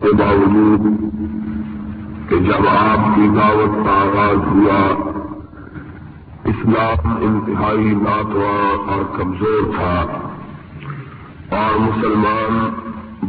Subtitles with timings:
[0.00, 0.80] کے باوجود
[2.28, 5.10] کہ جب آپ کی دعوت کا آغاز ہوا،
[6.44, 10.00] اسلام انتہائی ناتواں اور کمزور تھا
[11.56, 12.68] اور مسلمان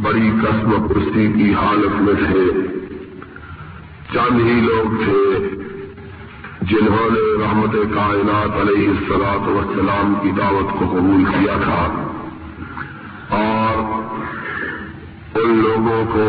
[0.01, 2.67] بڑی قسم پرسی کی حالت میں تھے۔
[4.13, 5.49] چند ہی لوگ تھے
[6.61, 12.07] جنہوں نے رحمت کائنات علیہ السلاط وسلام کی دعوت کو قبول کیا تھا۔
[13.29, 13.68] اور
[15.35, 16.25] ان لوگوں کو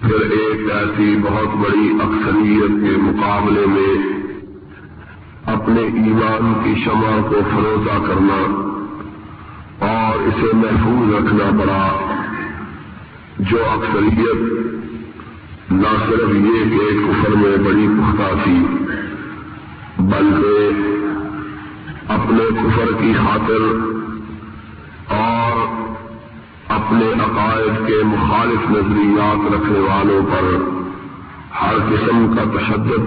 [0.00, 3.94] پھر ایک ایسی بہت بڑی اکثریت کے مقابلے میں
[5.54, 8.38] اپنے ایمان کی شمع کو فروزہ کرنا
[9.88, 11.84] اور اسے محفوظ رکھنا پڑا،
[13.50, 14.40] جو اکثریت
[15.72, 18.58] نہ صرف یہ کہ کفر میں بڑی پختہ تھی،
[19.98, 20.54] بلکہ
[22.08, 23.62] اپنے کفر کی خاطر
[25.14, 25.37] اور
[26.68, 30.48] اپنے عقائد کے مخالف نظریات رکھنے والوں پر
[31.60, 33.06] ہر قسم کا تشدد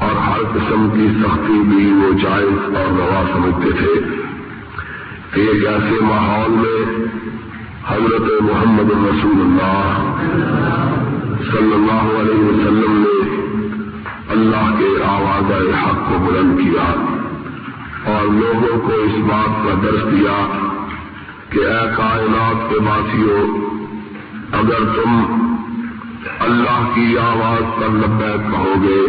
[0.00, 3.94] اور ہر قسم کی سختی بھی وہ جائز اور روا سمجھتے تھے
[5.32, 6.82] کہ ایک ایسے ماحول میں
[7.86, 10.20] حضرت محمد رسول اللہ
[11.50, 13.18] صلی اللہ علیہ وسلم نے
[14.28, 16.86] اللہ کے آواز حق کو بلند کیا
[18.12, 20.38] اور لوگوں کو اس بات کا درس دیا
[21.54, 23.42] کہ اے کائنات کے باسیوں
[24.60, 25.42] اگر تم
[26.40, 29.00] اللہ کی آواز پر لبیک کہو گے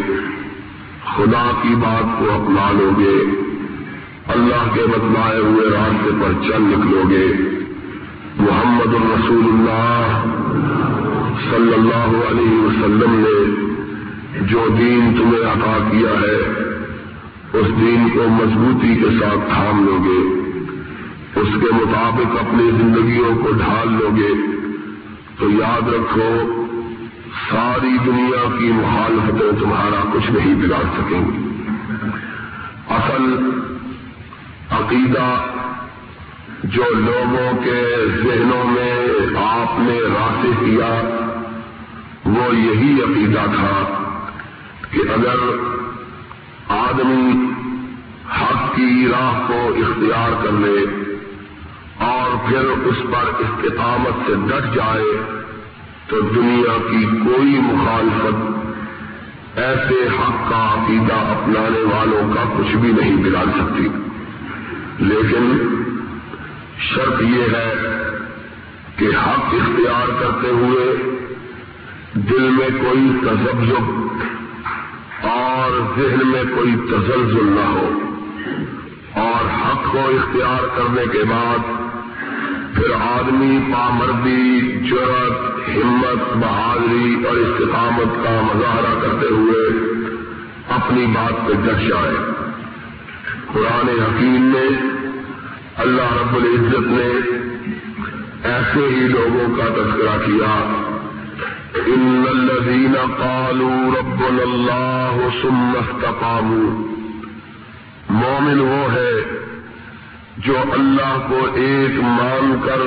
[1.16, 3.18] خدا کی بات کو اپنا لو گے
[4.36, 7.26] اللہ کے بتلائے ہوئے راستے پر چل نکلو گے
[8.40, 10.24] محمد الرسول اللہ
[11.50, 16.40] صلی اللہ علیہ وسلم نے جو دین تمہیں عطا کیا ہے،
[17.60, 20.45] اس دین کو مضبوطی کے ساتھ تھام لو گے
[21.36, 24.34] اس کے مطابق اپنی زندگیوں کو ڈھال لو گے۔
[25.40, 26.52] تو یاد رکھو،
[27.50, 31.48] ساری دنیا کی مخالفتیں تمہارا کچھ نہیں بگاڑ سکیں گی۔
[32.90, 33.50] اصل
[34.70, 35.46] عقیدہ
[36.64, 39.08] جو لوگوں کے ذہنوں میں
[39.44, 41.02] آپ نے راستے کیا،
[42.26, 44.08] وہ یہی عقیدہ تھا
[44.92, 45.38] کہ اگر
[46.70, 47.46] آدمی
[48.42, 51.05] حق کی راہ کو اختیار کر لے
[52.00, 55.42] اور پھر اس پر استقامت سے ڈٹ جائے
[56.08, 58.56] تو دنیا کی کوئی مخالفت
[59.58, 63.88] ایسے حق کا عقیدہ اپنانے والوں کا کچھ بھی نہیں بگاڑ سکتی۔
[65.00, 65.76] لیکن
[66.80, 67.74] شرط یہ ہے
[68.96, 70.96] کہ حق اختیار کرتے ہوئے
[72.14, 73.92] دل میں کوئی تجزب
[75.24, 78.00] اور ذہن میں کوئی تزلزل نہ ہو
[79.14, 81.85] اور حق کو اختیار کرنے کے بعد
[82.76, 89.68] پھر آدمی پامردی جرت ہمت، بہادری اور استقامت کا مظاہرہ کرتے ہوئے
[90.70, 92.16] اپنی بات پہ ڈٹ جائے
[93.54, 94.68] قرآن حکیم نے،
[95.78, 97.36] اللہ رب العزت نے
[98.44, 100.82] ایسے ہی لوگوں کا تذکرہ کیا۔
[101.86, 106.92] ان الذين قالوا ربنا الله ثم استقاموا۔
[108.10, 109.45] مومن وہ ہے
[110.38, 112.80] جو اللہ کو ایک مان کر،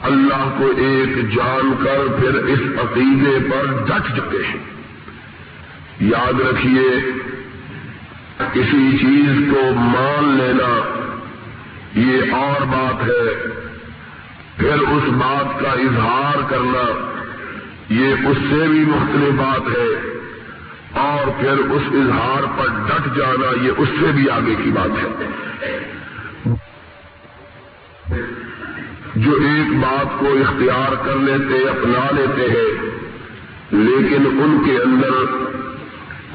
[0.00, 4.64] اللہ کو ایک جان کر پھر اس عقیدے پر ڈٹ چکے ہیں۔
[6.00, 7.12] یاد رکھیے،
[8.52, 11.02] کسی چیز کو مان لینا
[11.94, 13.50] یہ اور بات ہے۔
[14.56, 17.12] پھر اس بات کا اظہار کرنا
[17.88, 20.16] یہ اس سے بھی مختلف بات ہے۔
[20.92, 25.26] اور پھر اس اظہار پر ڈٹ جانا یہ اس سے بھی آگے کی بات ہے۔
[29.16, 32.90] جو ایک بات کو اختیار کر لیتے، اپنا لیتے ہیں،
[33.72, 35.36] لیکن ان کے اندر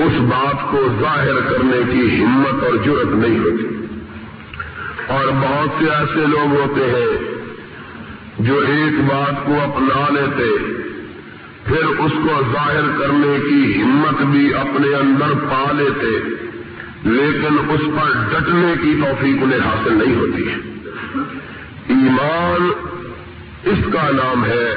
[0.04, 3.86] اس بات کو ظاہر کرنے کی ہمت اور جرت نہیں ہوتی۔
[5.08, 7.18] اور بہت سے ایسے لوگ ہوتے ہیں
[8.40, 10.58] جو ایک بات کو اپنا لیتے،
[11.66, 16.10] پھر اس کو ظاہر کرنے کی ہمت بھی اپنے اندر پا لیتے،
[17.04, 20.71] لیکن اس پر ڈٹنے کی توفیق انہیں حاصل نہیں ہوتی۔ ہے
[21.90, 22.72] ایمان
[23.64, 24.74] اس کا نام ہے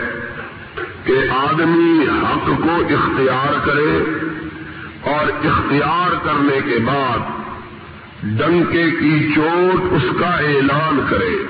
[1.04, 3.98] کہ آدمی حق کو اختیار کرے
[5.02, 7.18] اور اختیار کرنے کے بعد
[8.22, 11.46] ڈنکے کی چوٹ اس کا اعلان کرے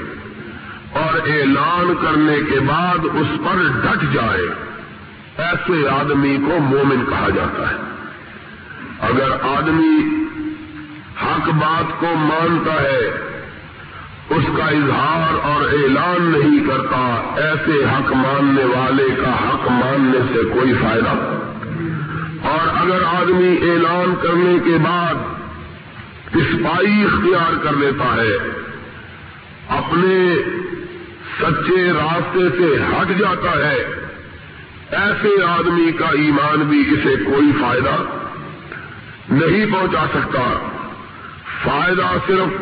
[0.92, 4.48] اور اعلان کرنے کے بعد اس پر ڈٹ جائے۔
[5.38, 7.76] ایسے آدمی کو مومن کہا جاتا ہے۔
[9.00, 10.24] اگر آدمی
[11.22, 13.33] حق بات کو مانتا ہے
[14.30, 17.00] اس کا اظہار اور اعلان نہیں کرتا،
[17.36, 21.42] ایسے حق ماننے والے کا حق ماننے سے کوئی فائدہ
[22.48, 25.14] اور اگر آدمی اعلان کرنے کے بعد
[26.36, 28.36] اسپائی اختیار کر لیتا ہے،
[29.68, 30.34] اپنے
[31.40, 33.84] سچے راستے سے ہٹ جاتا ہے،
[34.90, 37.96] ایسے آدمی کا ایمان بھی اسے کوئی فائدہ
[39.28, 40.70] نہیں پہنچا سکتا۔
[41.64, 42.60] فائدہ صرف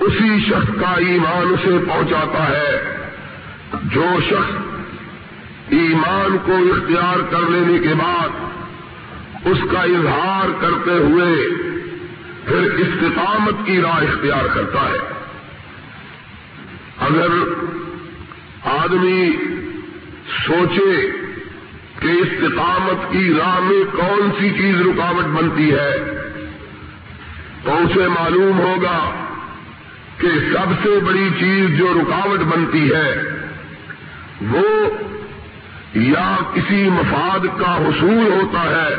[0.00, 2.96] اسی شخص کا ایمان اسے پہنچاتا ہے۔
[3.72, 4.52] جو شخص
[5.68, 8.28] ایمان کو اختیار کر لینے کے بعد
[9.46, 11.48] اس کا اظہار کرتے ہوئے
[12.44, 15.12] پھر استقامت کی راہ اختیار کرتا ہے۔
[17.00, 17.28] اگر
[18.64, 19.32] آدمی
[20.46, 21.10] سوچے
[22.00, 25.90] کہ استقامت کی راہ میں کون سی چیز رکاوٹ بنتی ہے
[27.64, 29.25] تو اسے معلوم ہوگا
[30.18, 33.22] کہ سب سے بڑی چیز جو رکاوٹ بنتی ہے،
[34.40, 34.88] وہ
[35.94, 38.94] یا کسی مفاد کا حصول ہوتا ہے،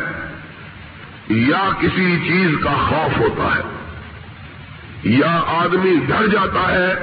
[1.30, 3.62] یا کسی چیز کا خوف ہوتا ہے۔
[5.04, 6.94] یا آدمی ڈر جاتا ہے،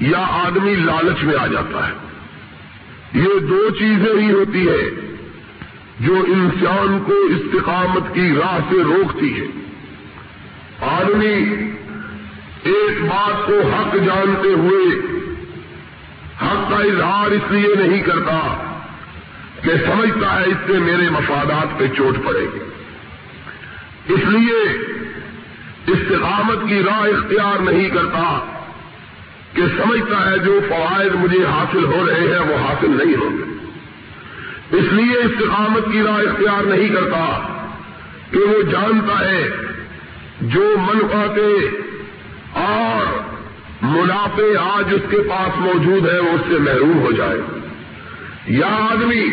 [0.00, 1.92] یا آدمی لالچ میں آ جاتا ہے۔
[3.14, 4.90] یہ دو چیزیں ہی ہوتی ہے
[6.00, 9.46] جو انسان کو استقامت کی راہ سے روکتی ہے
[10.80, 11.70] آدمی
[12.64, 14.98] ایک بات کو حق جانتے ہوئے،
[16.42, 18.38] حق کا اظہار اس لیے نہیں کرتا
[19.62, 22.58] کہ سمجھتا ہے اس سے میرے مفادات پہ چوٹ پڑے گی۔
[24.14, 24.60] اس لیے
[25.86, 28.56] استقامت کی راہ اختیار نہیں کرتا
[29.54, 33.54] کہ سمجھتا ہے جو فوائد مجھے حاصل ہو رہے ہیں وہ حاصل نہیں ہوں گے۔
[34.76, 37.56] اس لیے استقامت کی راہ اختیار نہیں کرتا
[38.30, 39.48] کہ وہ جانتا ہے
[40.40, 41.83] جو من پاتے
[42.54, 43.20] اور
[43.82, 47.38] منافع آج اس کے پاس موجود ہے، وہ اس سے محروم ہو جائے۔
[48.46, 49.30] یا آدمی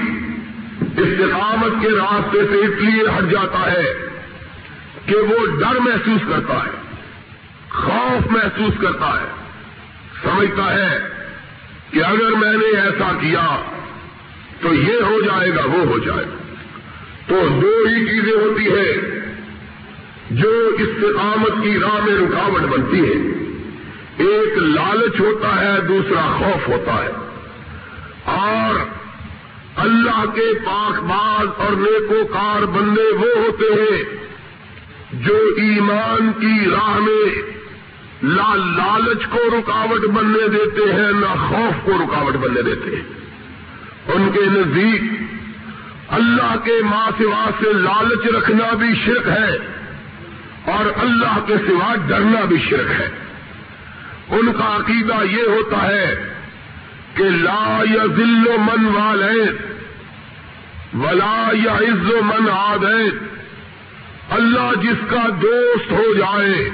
[0.81, 3.94] استقامت کے راستے سے اس لیے ہٹ جاتا ہے
[5.06, 6.71] کہ وہ ڈر محسوس کرتا ہے،
[7.69, 9.25] خوف محسوس کرتا ہے۔
[10.23, 11.00] سمجھتا ہے
[11.91, 13.62] کہ اگر میں نے ایسا کیا
[14.62, 16.38] تو یہ ہو جائے گا، وہ ہو جائے۔ گا
[17.27, 19.11] تو دو ہی چیزیں ہوتی ہیں۔
[20.31, 23.42] جو استقامت کی راہ میں رکاوٹ بنتی ہے۔
[24.18, 27.10] ایک لالچ ہوتا ہے، دوسرا خوف ہوتا ہے۔
[28.25, 28.86] اور
[29.75, 34.04] اللہ کے پاک باز اور نیکو کار بندے وہ ہوتے ہیں
[35.13, 37.42] جو ایمان کی راہ میں
[38.24, 43.04] لا لالچ کو رکاوٹ بننے دیتے ہیں، نہ خوف کو رکاوٹ بننے دیتے ہیں۔
[44.07, 45.01] ان کے نزدیک
[46.10, 49.81] اللہ کے ماں سوا سے لالچ رکھنا بھی شرک ہے۔
[50.66, 53.10] اور اللہ کے سوا ڈرنا بھی شرک ہے۔
[54.30, 56.34] ان کا عقیدہ یہ ہوتا ہے
[57.16, 59.52] کہ لا یا ذل و من والے
[60.94, 63.13] ولا یا عز و من آدیت
[64.30, 66.69] اللہ جس کا دوست ہو جائے،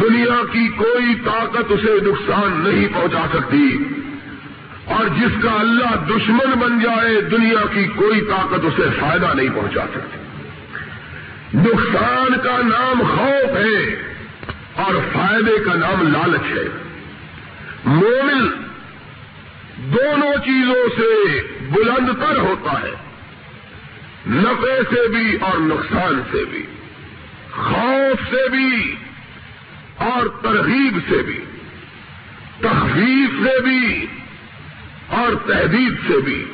[0.00, 3.78] دنیا کی کوئی طاقت اسے نقصان نہیں پہنچا سکتی۔
[4.84, 9.84] اور جس کا اللہ دشمن بن جائے، دنیا کی کوئی طاقت اسے فائدہ نہیں پہنچا
[9.94, 10.23] سکتی۔
[11.54, 14.12] نقصان کا نام خوف ہے
[14.74, 16.68] اور فائدے کا نام لالچ ہے۔
[17.84, 18.48] مومن
[19.76, 22.94] دونوں چیزوں سے بلند تر ہوتا ہے
[24.26, 26.66] نفے سے بھی اور نقصان سے بھی،
[27.50, 28.94] خوف سے بھی
[29.96, 31.44] اور ترغیب سے بھی،
[32.60, 34.06] تخفیف سے بھی
[35.08, 36.44] اور تحدید سے بھی،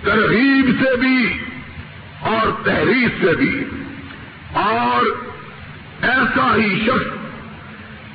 [0.00, 1.38] ترغیب سے بھی
[2.20, 3.64] اور تحریر سے بھی۔
[4.52, 5.02] اور
[6.02, 7.16] ایسا ہی شخص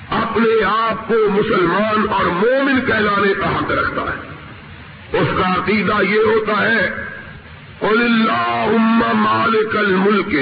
[0.10, 4.36] اپنے آپ کو مسلمان اور مومن کہلانے کا حق رکھتا ہے۔
[5.18, 7.06] اس کا عقیدہ یہ ہوتا ہے
[7.82, 8.68] اللہ
[9.14, 10.36] مالک الملک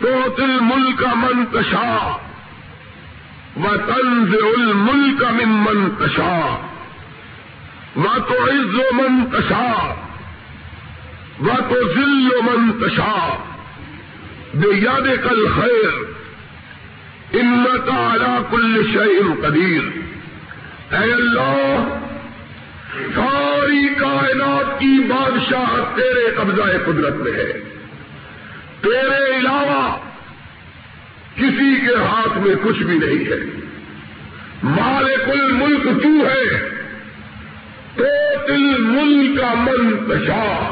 [0.00, 2.16] تو تل ملک منتشا
[3.56, 6.66] و تنز الملک من منتشا
[7.96, 9.94] و تو عز و منتشا
[11.40, 12.42] و تو ذل و
[14.54, 16.14] منتشا یاد کل خیر
[17.32, 19.98] ان کا کل شعیم قدیر۔
[20.94, 21.98] اے اللہ،
[23.14, 27.52] ساری کائنات کی بادشاہ تیرے قبضہ قدرت میں ہے۔
[28.80, 29.96] تیرے علاوہ
[31.36, 33.60] کسی کے ہاتھ میں کچھ بھی نہیں ہے۔
[34.62, 36.68] مالک الملک تو ہے۔
[37.96, 38.04] تو
[38.46, 40.70] تل ملک کا من پشا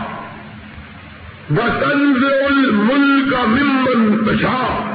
[1.48, 4.88] تنز الملک ممن پشا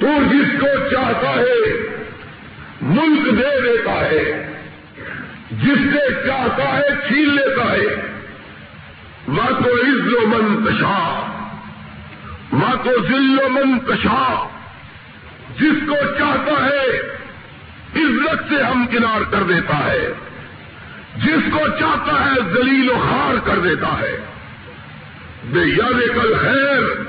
[0.00, 1.86] تو جس کو چاہتا ہے،
[2.82, 4.52] ملک دے دیتا ہے۔
[5.50, 8.12] جس سے چاہتا ہے، چھین لیتا ہے۔
[9.28, 11.20] وہ تو عز و منتشا
[12.52, 14.48] وہ تو ذل و منتشا
[15.60, 17.00] جس کو چاہتا ہے،
[17.96, 20.12] عزت سے ہم کنار کر دیتا ہے۔
[21.16, 24.33] جس کو چاہتا ہے دلیل و خار کر دیتا ہے۔
[25.44, 27.02] بے یاد کل خیر،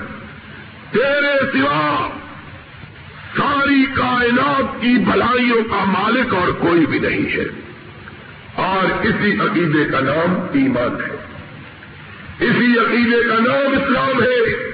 [0.91, 2.09] تیرے سوا
[3.37, 7.45] ساری کائنات کی بھلائیوں کا مالک اور کوئی بھی نہیں ہے۔
[8.53, 11.15] اور اسی عقیدے کا نام ایمان ہے۔
[12.39, 14.65] اسی عقیدے کا نام اسلام ہے۔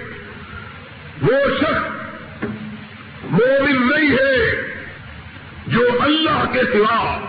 [1.22, 1.92] وہ شخص
[3.24, 4.62] مومن نہیں ہے
[5.68, 7.20] جو اللہ کے سوا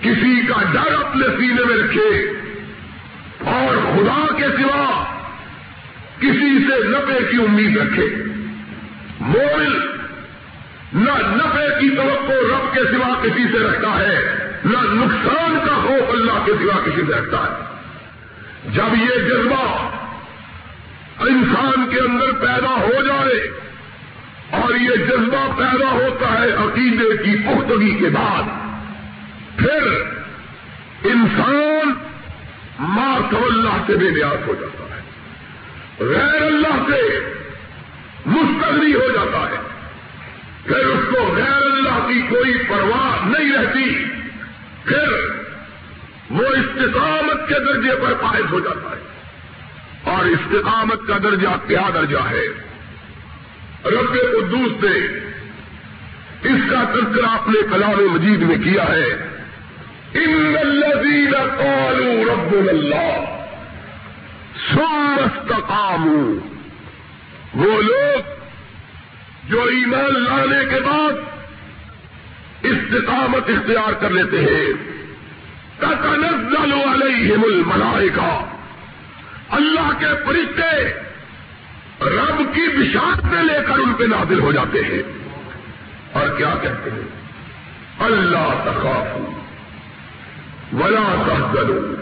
[0.00, 2.30] کسی کا ڈر اپنے سینے میں رکھے
[3.38, 5.09] اور خدا کے سوا
[6.20, 8.06] کسی سے نفے کی امید رکھے۔
[9.20, 9.72] مومن
[10.92, 14.18] نہ نفے کی توقع رب کے سوا کسی سے رکھتا ہے،
[14.64, 17.70] نہ نقصان کا خوف اللہ کے سوا کسی سے رکھتا ہے۔
[18.72, 19.90] جب یہ جذبہ
[21.20, 23.50] انسان کے اندر پیدا ہو جائے
[24.50, 28.42] اور یہ جذبہ پیدا ہوتا ہے عقیدے کی پختگی کے بعد،
[29.58, 30.02] پھر
[31.04, 31.92] انسان
[32.78, 34.79] ماتو اللہ سے بے نیاز ہو جاتا ہے۔
[36.00, 37.32] غیر اللہ سے
[38.26, 39.56] مستغنی ہو جاتا ہے۔
[40.66, 44.04] پھر اس کو غیر اللہ کی کوئی پرواہ نہیں رہتی۔
[44.84, 45.30] پھر
[46.30, 49.00] وہ استقامت کے درجے پر پائز ہو جاتا ہے۔
[50.04, 52.46] اور استقامت کا درجہ کیا درجہ ہے؟
[53.84, 55.06] رب قدوس نے
[56.42, 59.38] اس کا تذکرہ اپنے کلام مجید میں کیا ہے۔
[60.14, 63.39] ان الذین قالوا رب اللہ۔
[64.68, 66.06] سمستقام
[67.54, 68.20] وہ لوگ
[69.48, 71.12] جو ایمان لانے کے بعد
[72.62, 74.90] استقامت اختیار کر لیتے ہیں۔
[75.78, 78.44] تتنزل علیہم الملائکہ۔
[79.50, 80.88] اللہ کے فرشتے
[82.00, 82.78] رب کی
[83.32, 85.02] میں لے کر ان پہ نازل ہو جاتے ہیں۔
[86.12, 87.08] اور کیا کہتے ہیں؟
[87.98, 89.18] اللہ تخاف
[90.74, 91.99] ولا تحزنوا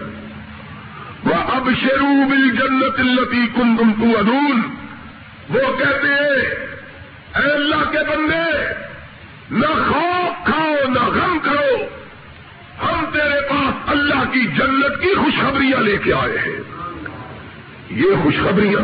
[1.24, 4.60] وہ اب شیرو بل جنت التی کم تم تو ادون
[5.48, 6.68] وہ کہتے ہیں،
[7.36, 8.72] اے اللہ کے بندے،
[9.50, 11.76] نہ خوف کھاؤ، نہ غم کرو
[12.82, 16.60] ہم تیرے پاس اللہ کی جنت کی خوشخبریاں لے کے آئے ہیں۔
[17.90, 18.80] یہ خوشخبریاں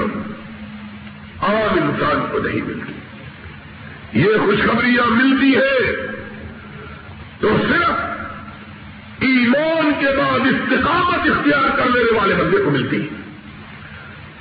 [1.43, 2.93] عام انسان کو نہیں ملتی۔
[4.13, 6.07] یہ خوشخبریاں ملتی ہے
[7.41, 8.14] تو صرف
[9.55, 13.09] ایمان کے بعد استقامت اختیار کر لینے والے بندے کو ملتی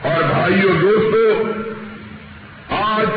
[0.01, 1.53] اور بھائیوں دوستوں
[2.69, 3.07] آج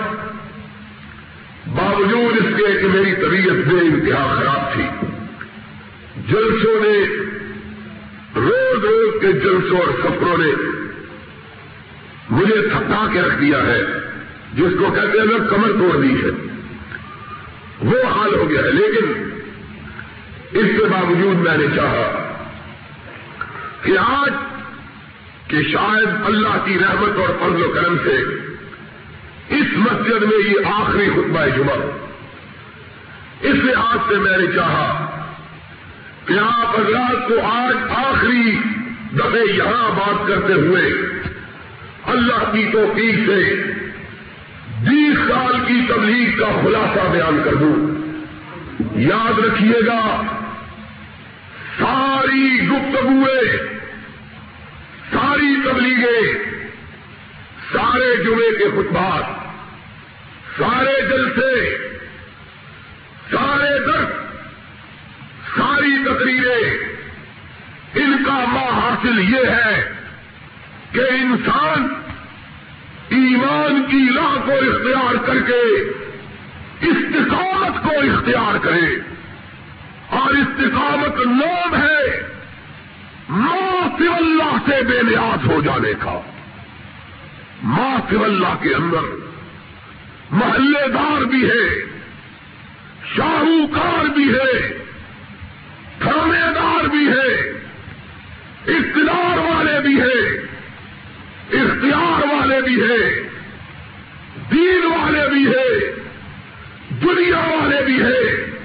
[1.66, 4.82] باوجود اس کے کہ میری طبیعت بے انتہا خراب تھی،
[6.28, 7.06] جلسوں نے،
[8.36, 10.52] روز روز کے جلسوں اور سفروں نے
[12.30, 13.82] مجھے تھکا کے رکھ دیا ہے،
[14.54, 16.30] جس کو کہتے ہیں کمر توڑ دی ہے۔
[17.82, 19.25] وہ حال ہو گیا ہے، لیکن
[20.56, 22.34] اس کے باوجود میں نے چاہا
[23.82, 24.32] کہ آج
[25.48, 28.16] کہ شاید اللہ کی رحمت اور فضل و کرم سے
[29.54, 31.76] اس مسجد میں یہ آخری خطبہ جمعہ
[33.40, 35.10] اس لحاظ سے میں نے چاہا
[36.26, 38.58] کہ آپ حضرات کو آج آخری
[39.12, 40.82] دفعے یہاں بات کرتے ہوئے
[42.04, 43.62] اللہ کی توفیق سے
[44.80, 47.96] بیس سال کی تبلیغ کا خلاصہ بیان کر دوں۔
[49.00, 50.22] یاد رکھیے گا
[51.78, 53.76] ساری گفتگویں
[55.12, 56.56] ساری تبلیغیں
[57.72, 59.24] سارے جمعے کے خطبات،
[60.58, 61.78] سارے جلسے،
[63.30, 64.10] سارے درد
[65.56, 66.96] ساری تقریریں۔
[67.94, 69.92] ان کا ماں حاصل یہ ہے
[70.92, 71.88] کہ انسان
[73.08, 75.90] ایمان کی راہ کو اختیار کر کے،
[76.80, 79.15] استقامت کو اختیار کرے۔
[80.10, 82.22] اور استقامت نام ہے
[83.28, 86.20] ماں اللہ سے بے نیاز ہو جانے کا۔
[87.62, 89.26] ماں اللہ کے اندر
[90.30, 91.84] محلے دار بھی ہے
[93.16, 94.78] شاہوکار بھی ہے،
[95.98, 97.50] تھانے دار بھی ہے،
[98.66, 100.46] اقتدار والے بھی ہے،
[101.52, 103.22] اختیار والے بھی ہیں
[104.50, 105.92] دین والے بھی ہیں
[107.02, 108.55] دنیا والے بھی ہیں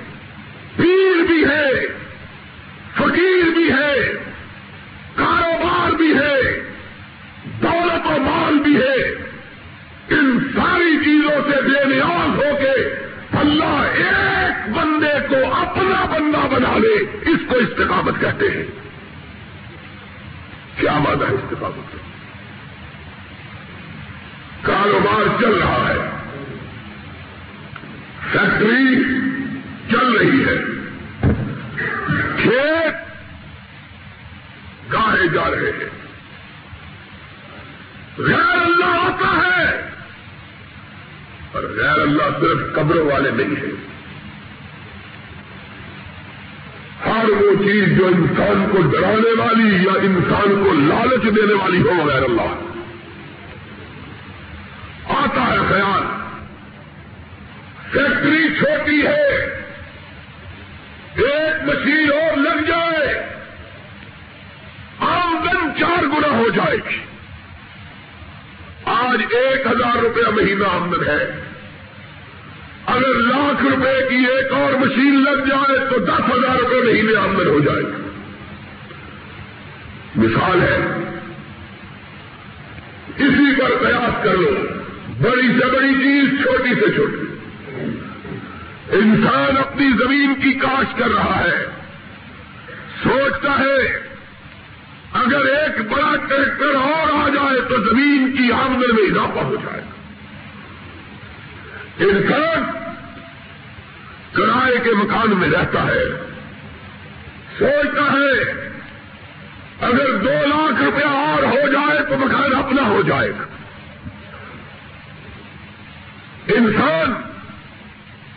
[0.77, 1.71] پیر بھی ہے،
[2.95, 4.11] فقیر بھی ہے،
[5.15, 6.41] کاروبار بھی ہے،
[7.45, 9.11] دولت و مال بھی ہے۔
[10.09, 13.05] ان ساری چیزوں سے بے نیاز ہو کے
[13.37, 18.63] اللہ ایک بندے کو اپنا بندہ بنا لے، اس کو استقامت کہتے ہیں۔
[20.75, 21.95] کیا مانا ہے استقامت؟
[24.61, 26.09] کاروبار چل رہا ہے۔
[28.31, 28.95] فیکٹری
[29.91, 30.57] چل رہی ہے۔
[32.41, 33.11] کھیت
[34.93, 36.01] گاہے جا رہے ہیں۔
[38.17, 39.81] غیر اللہ آتا ہے
[41.51, 43.91] اور غیر اللہ صرف قبروں والے نہیں ہیں۔
[47.05, 52.07] ہر وہ چیز جو انسان کو ڈرانے والی یا انسان کو لالچ دینے والی ہو
[52.07, 52.71] غیر اللہ۔
[55.07, 56.03] آتا ہے خیال۔
[57.91, 59.60] فیکٹری چھوٹی ہے۔
[61.15, 63.29] ایک مشین اور لگ جائے،
[64.99, 66.99] آمدن چار گنا ہو جائے گی۔
[68.85, 71.41] آج ایک ہزار روپیہ مہینہ آمدن ہے۔
[72.85, 77.47] اگر لاکھ روپے کی ایک اور مشین لگ جائے تو دس ہزار روپے مہینے آمدن
[77.47, 77.97] ہو جائے گا
[80.15, 80.75] مثال ہے،
[83.17, 84.49] اسی پر قیاس کر لو،
[85.21, 87.30] بڑی سے بڑی چیز چھوٹی سے چھوٹی۔
[88.91, 91.65] انسان اپنی زمین کی کاش کر رہا ہے۔
[93.03, 94.07] سوچتا ہے،
[95.13, 99.81] اگر ایک بڑا ٹریکٹر اور آ جائے تو زمین کی آمدن میں اضافہ ہو جائے۔
[101.99, 102.71] گا انسان
[104.33, 106.03] کرائے کے مکان میں رہتا ہے۔
[107.59, 108.67] سوچتا ہے،
[109.81, 113.43] اگر دو لاکھ روپیہ اور ہو جائے تو مکان اپنا ہو جائے گا۔
[116.47, 117.30] انسان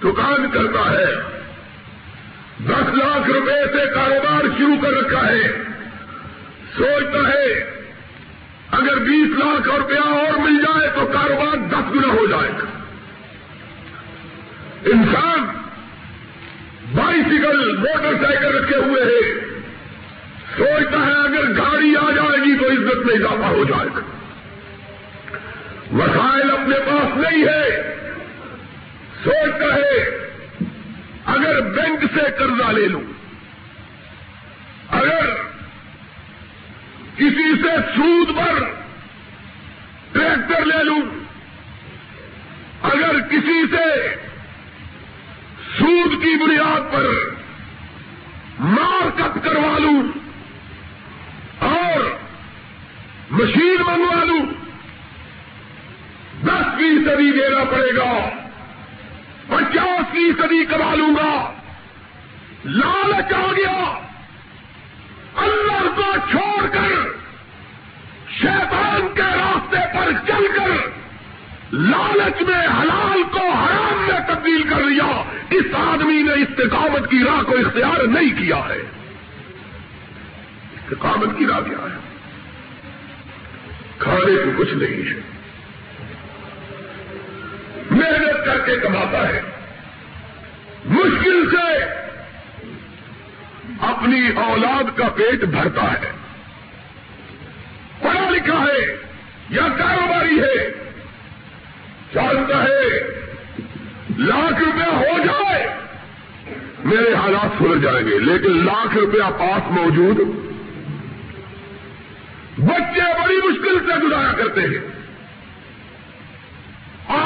[0.05, 1.15] دکان کرتا ہے۔
[2.59, 5.63] دس لاکھ روپے سے کاروبار شروع کر رکھا ہے۔
[6.77, 7.47] سوچتا ہے،
[8.71, 12.83] اگر بیس لاکھ روپیہ اور مل جائے تو کاروبار دس گنا ہو جائے گا۔
[14.85, 15.45] انسان
[16.95, 19.41] بائیسیکل موٹر سائیکل رکھے ہوئے ہیں
[20.57, 24.01] سوچتا ہے، اگر گاڑی آ جائے گی تو عزت میں اضافہ ہو جائے گا۔
[25.93, 27.94] وسائل اپنے پاس نہیں ہے۔
[29.25, 30.01] سوچتا ہے،
[31.25, 33.03] اگر بینک سے قرضہ لے لوں،
[34.91, 35.31] اگر
[37.17, 38.59] کسی سے سود پر
[40.13, 41.01] ٹریکٹر لے لوں،
[42.83, 44.15] اگر کسی سے
[45.79, 47.07] سود کی بنیاد پر
[48.61, 50.03] مارکت کروا لوں
[51.59, 52.11] اور
[53.31, 54.45] مشین منگوا لوں،
[56.43, 58.44] دس فیصدی دینا پڑے گا۔
[59.49, 61.53] پچاس فیصدی کروا لوں گا؟
[62.65, 63.99] لالچ آ گیا۔
[65.35, 66.89] اللہ کو چھوڑ کر
[68.41, 70.89] شیطان کے راستے پر چل کر
[71.73, 77.43] لالچ میں حلال کو حرام میں تبدیل کر لیا۔ اس آدمی نے استقامت کی راہ
[77.43, 78.81] کو اختیار نہیں کیا ہے۔
[80.75, 81.99] استقامت کی راہ کیا ہے؟
[83.99, 85.34] کھانے کو کچھ نہیں ہے۔
[87.95, 89.41] محنت کر کے کماتا ہے۔
[90.85, 91.83] مشکل سے
[93.81, 96.13] اپنی اولاد کا پیٹ بھرتا ہے۔
[98.03, 98.97] پڑھا لکھا ہے
[99.51, 100.71] یا کاروباری ہے
[102.15, 102.89] چاہتا ہے،
[104.19, 105.75] لاکھ روپیہ ہو جائے،
[106.85, 110.17] میرے حالات سدھر جائیں گے۔ لیکن لاکھ روپیہ پاس موجود،
[112.59, 115.04] بچے بڑی مشکل سے گزارا کرتے ہیں۔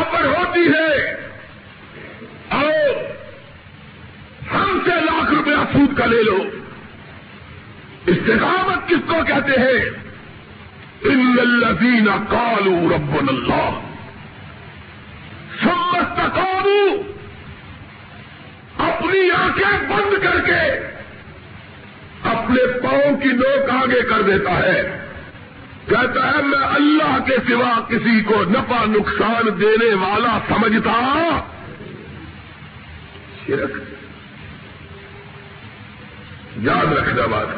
[0.08, 1.14] آفر ہوتی ہے۔
[2.50, 2.90] آؤ
[4.54, 6.36] ہم سے لاکھ روپیہ سود کا لے لو۔
[8.06, 9.90] استقامت کس کو کہتے ہیں؟
[11.00, 13.80] ان الذین کالو رب اللہ
[15.62, 17.02] سمت قابو
[18.78, 20.70] اپنی آنکھیں بند کر کے
[22.24, 25.07] اپنے پاؤں کی نوک آگے کر دیتا ہے۔
[25.90, 30.96] کہتا ہے، میں اللہ کے سوا کسی کو نفع نقصان دینے والا سمجھتا
[33.46, 33.78] شرک.
[36.62, 37.56] یاد رکھنا بات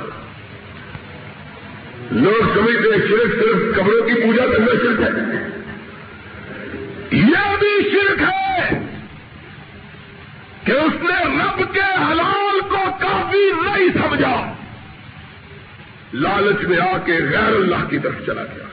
[2.12, 5.11] لوگ سمجھتے ہیں شرک صرف کمروں کی پوجا کرنا شرک ہے.
[7.12, 8.79] یہ بھی شرک ہے
[10.64, 14.35] کہ اس نے رب کے حلال کو کافی نہیں سمجھا.
[16.14, 18.64] لالچ میں آ کے غیر اللہ کی طرف چلا گیا۔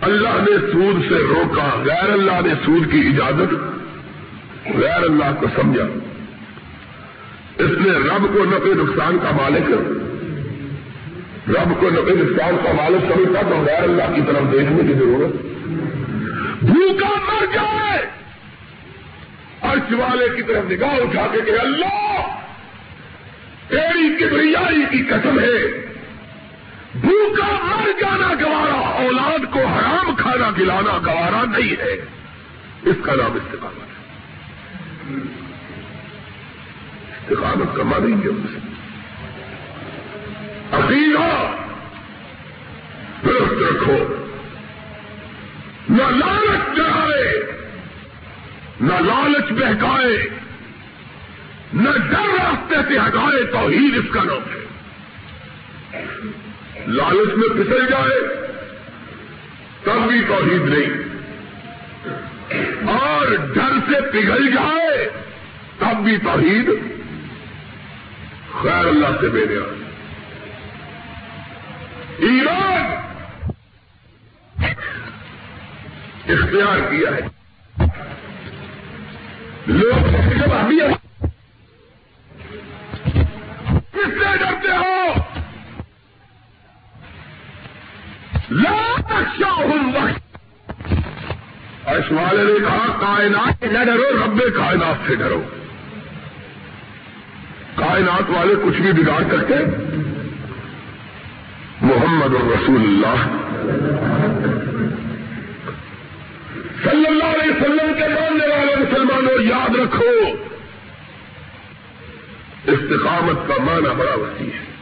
[0.00, 3.54] اللہ نے سود سے روکا، غیر اللہ نے سود کی اجازت،
[4.66, 5.84] غیر اللہ کو سمجھا۔
[7.58, 9.70] اس نے رب کو نفع نقصان کا مالک،
[11.48, 15.42] رب کو نفع نقصان کا مالک سمجھتا تو غیر اللہ کی طرف دیکھنے کی ضرورت۔
[16.64, 18.06] بھوکا مر جائے۔
[19.62, 22.26] عرش والے کی طرف نگاہ اٹھا کے کہ اللہ،
[23.68, 25.91] تیری کبریائی کی قسم ہے۔
[26.94, 31.92] بھوکا مر جانا گوارا، اولاد کو حرام کھانا کھلانا گوارا نہیں ہے۔
[32.82, 34.02] اس کا نام استقامت ہے۔
[37.20, 38.56] استقامت کا مانی ہے؟ اس
[40.72, 41.52] عقیدہ۔
[43.24, 44.26] درست رکھو
[45.88, 47.52] نہ لالچ چڑھائے
[48.80, 50.28] نہ لالچ بہکائے،
[51.72, 54.62] نہ ڈر راستے سے ہٹائے توحید اس کا نام ہے۔
[56.86, 58.20] لالچ میں پھسل جائے،
[59.82, 61.12] تب بھی توحید نہیں۔
[62.88, 65.08] اور ڈر سے پگھل جائے،
[65.78, 66.66] تب بھی توحید۔
[68.62, 69.58] خیر اللہ سے میرے
[72.18, 72.92] ایران
[76.28, 77.42] اختیار کیا ہے۔
[79.66, 80.78] لوگ جب ابھی
[83.92, 85.21] کس سے ڈرتے ہو؟
[88.54, 88.92] لا
[91.86, 95.42] اس والے نے کہا کائنات سے نہ ڈرو، رب کائنات سے ڈرو.
[97.74, 99.54] کائنات والے کچھ بھی بگاڑ سکتے
[101.80, 103.38] محمد الرسول اللہ.
[106.84, 110.28] صلی اللہ علیہ وسلم کے ماننے والے مسلمانوں، یاد رکھو،
[112.66, 114.72] استقامت کا معنی بڑا وسیع ہے۔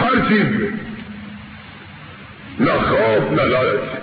[0.00, 0.89] ہر چیز میں
[2.60, 4.00] نہ خوف، نہ لالچ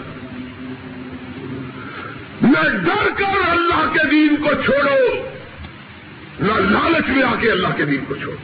[2.41, 5.30] نہ ڈر کر اللہ کے دین کو چھوڑو،
[6.39, 8.38] نہ لالچ میں آ کے اللہ کے دین کو چھوڑو۔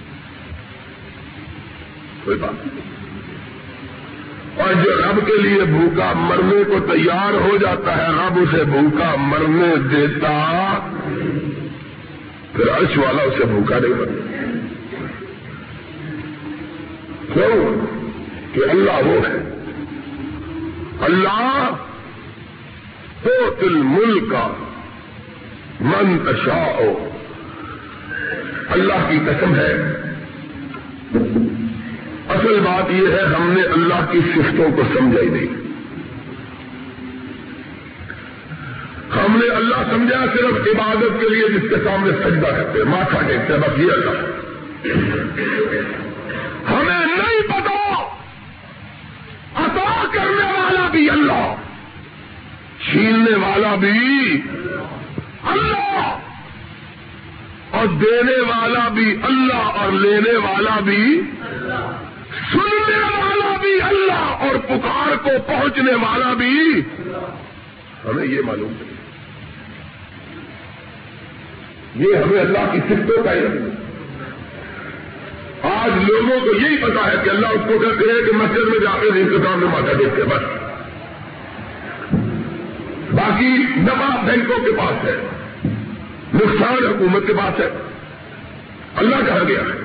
[2.23, 2.93] کوئی بات نہیں۔
[4.63, 9.15] اور جو رب کے لیے بھوکا مرنے کو تیار ہو جاتا ہے، رب اسے بھوکا
[9.17, 10.73] مرنے دیتا۔
[12.53, 14.29] پھر عرش والا اسے بھوکا نہیں مرتا۔
[17.33, 17.85] کیوں؟
[18.53, 19.42] کہ اللہ وہ ہے۔
[21.03, 21.69] اللہ
[23.23, 24.53] تو تل ملک کا
[25.81, 26.79] من تشاء.
[28.69, 29.73] اللہ کی قسم ہے۔
[32.29, 35.63] اصل بات یہ ہے، ہم نے اللہ کی صفتوں کو سمجھا ہی نہیں۔
[39.17, 43.53] ہم نے اللہ سمجھا صرف عبادت کے لیے جس کے سامنے سجدہ کرتے ماتھا ٹیکتے
[43.53, 44.11] بس یہ اللہ۔
[46.71, 48.03] ہمیں نہیں پتا
[49.55, 51.55] عطا کرنے والا بھی اللہ
[52.93, 54.41] چھیننے والا بھی
[55.43, 56.17] اللہ
[57.71, 61.21] اور دینے والا بھی اللہ اور لینے والا بھی
[62.51, 66.81] سننے والا بھی اللہ اور پکار کو پہنچنے والا بھی
[68.05, 68.93] ہمیں یہ معلوم نہیں۔
[71.95, 73.69] یہ ہمیں اللہ کی سفتوں کا علم
[75.63, 78.79] آج لوگوں کو یہی پتا ہے کہ اللہ اس کو کہتے ہیں کہ مسجد میں
[78.79, 80.62] جا کر انتظام میں ماتا دیکھتے بس۔
[83.23, 85.15] باقی نفا بینکوں کے پاس ہے،
[86.33, 87.69] نقصان حکومت کے پاس ہے۔
[88.95, 89.83] اللہ کہا گیا ہے۔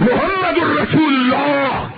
[0.00, 1.88] محمد الرسول اللہ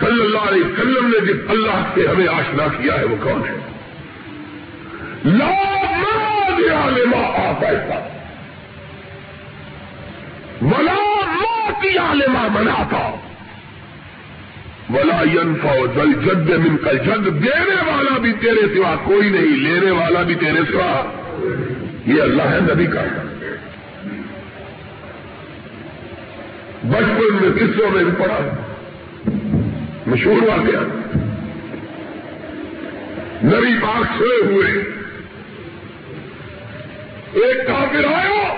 [0.00, 3.54] صلی اللہ علیہ وسلم نے جس اللہ سے ہمیں آشنا کیا ہے، وہ کون ہے؟
[5.24, 7.94] لا لما آتا
[10.62, 13.27] ولا موتی لما منا تھا
[14.90, 19.90] ولا ینفا دل جد من کل جد دینے والا بھی تیرے سوا کوئی نہیں، لینے
[19.90, 21.10] والا بھی تیرے سوا۔
[22.06, 23.04] یہ اللہ ہے نبی کا۔
[26.82, 28.48] بچپن میں قصوں میں بھی پڑا
[30.06, 30.80] مشہور واقعہ۔
[33.44, 34.66] نبی پاک سوئے ہوئے۔
[37.32, 38.54] ایک کافر آیا۔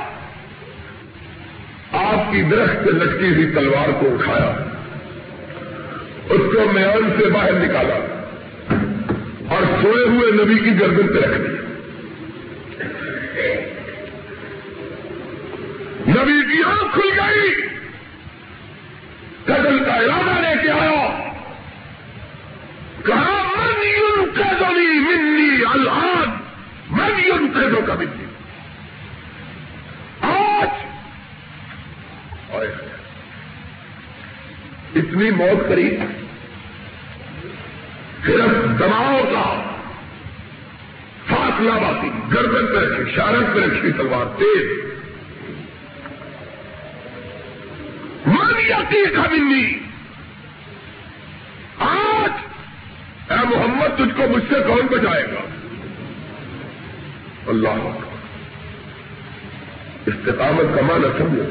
[1.93, 4.70] آپ کی درخت سے لٹکی ہوئی تلوار کو اٹھایا۔
[6.31, 7.95] اس کو میان سے باہر نکالا
[9.49, 11.57] اور سوئے ہوئے نبی کی گردن پہ رکھ دی۔
[16.11, 17.51] نبی کی آنکھ کھل گئی۔
[19.45, 21.31] قتل کا ارادہ لے کے آیا۔
[23.07, 26.27] کہا، من یون قدلی منی الحاد
[26.91, 28.25] من یون قیدوں کا منی
[30.21, 30.69] آج
[34.97, 35.97] اتنی موت کری
[38.27, 39.77] صرف دماؤ کا
[41.29, 44.91] فاصلہ باقی، گردن پہ رکھی شارت پہ رکھی تلوار تیز۔
[48.27, 49.79] مانیاتی کا بندی
[51.79, 52.31] آج
[53.33, 55.41] اے محمد تجھ کو مجھ سے کون بچائے گا؟
[57.47, 57.99] اللہ۔
[60.07, 61.51] استقامت کا معنی سمجھو۔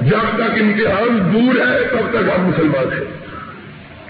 [0.00, 3.17] جب تک امتحان دور ہے، تب تک ہم مسلمان ہیں۔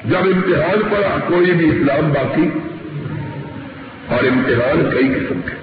[0.04, 2.48] جب امتحان پڑا کوئی بھی اسلام باقی
[4.08, 5.56] اور امتحان کئی قسم کے۔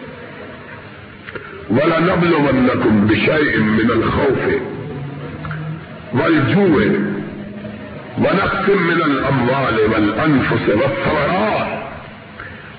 [1.69, 4.47] ولا نبل ونکم بشيء من الخوف
[6.13, 6.81] والجوع
[8.17, 11.85] ونقص من الاموال والانفس والثمرات۔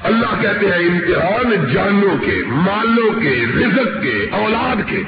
[0.02, 5.02] اللہ کہتے ہیں امتحان جانوں کے، مالوں کے، رزق کے، اولاد کے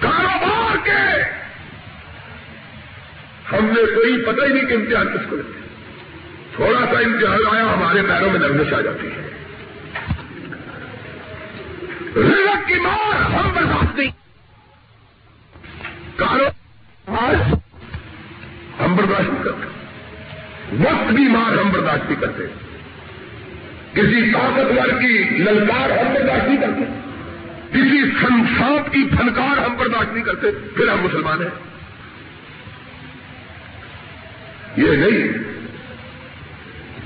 [0.00, 1.40] کاروبار کے
[3.60, 5.60] ہم نے کوئی پتہ ہی نہیں کہ امتحان کس کو لیتے
[6.56, 9.30] تھوڑا سا امتحان آیا، ہمارے پیروں میں نرمش آ جاتی ہے۔
[12.16, 14.10] رزق کی مار ہم برداشت نہیں۔
[16.16, 17.34] کاروبار
[18.82, 19.66] ہم برداشت نہیں کرتے۔
[20.80, 22.42] وقت بھی مار ہم برداشت نہیں کرتے۔
[23.92, 26.84] کسی طاقتور کی للکار ہم برداشت نہیں کرتے۔
[27.72, 30.46] کسی سنسات کی فنکار ہم برداشت نہیں کرتے۔
[30.76, 31.69] پھر ہم مسلمان ہیں۔
[34.76, 35.28] یہ نہیں.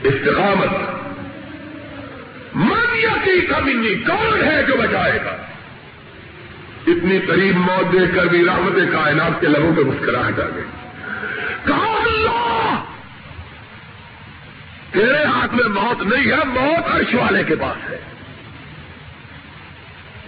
[0.02, 0.94] استقامت.
[3.24, 5.30] کی کمی کون ہے جو بچائے گا؟
[6.86, 10.64] اتنی قریب موت دیکھ کر بھی رحمت کائنات کے لبوں پہ مسکراہٹ آ گئی۔
[11.64, 12.84] کہا اللہ؟
[14.92, 17.98] تیرے ہاتھ میں موت نہیں ہے، موت عرش والے کے پاس ہے۔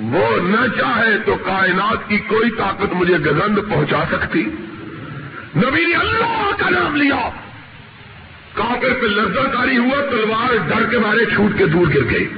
[0.01, 4.49] وہ نہ چاہے تو کائنات کی کوئی طاقت مجھے گزند پہنچا سکتی۔
[5.57, 7.29] نبی نے اللہ کا نام لیا۔
[8.55, 12.29] کافر پہ لذا کاری ہوا، تلوار ڈر کے مارے چھوٹ کے دور گر گئی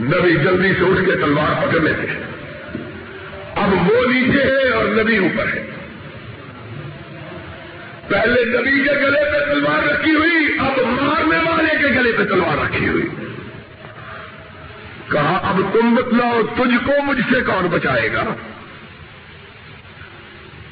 [0.00, 2.22] نبی جلدی سے اٹھ کے تلوار پکڑنے تھے۔
[3.54, 5.66] اب وہ نیچے ہے اور نبی اوپر ہے۔
[8.08, 12.64] پہلے نبی کے گلے پہ تلوار رکھی ہوئی، اب مارنے والے کے گلے پہ تلوار
[12.64, 13.06] رکھی ہوئی۔
[15.10, 18.24] کہا، اب تم بتلاؤ تجھ کو مجھ سے کون بچائے گا؟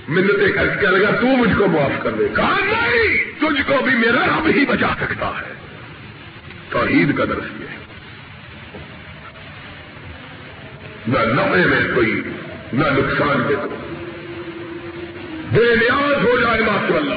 [0.09, 3.95] منتیں کر کے لگا، تو مجھ کو معاف کر دے۔ کہا، نہیں، تجھ کو بھی
[3.95, 5.53] میرا رب ہی بچا سکتا ہے۔
[6.71, 7.67] توحید کا درس یہ
[11.07, 12.23] نہ نفے میں کوئی،
[12.73, 13.77] نہ نقصان دے دو
[15.51, 17.15] بے نیاز ہو جائے ماشاء اللہ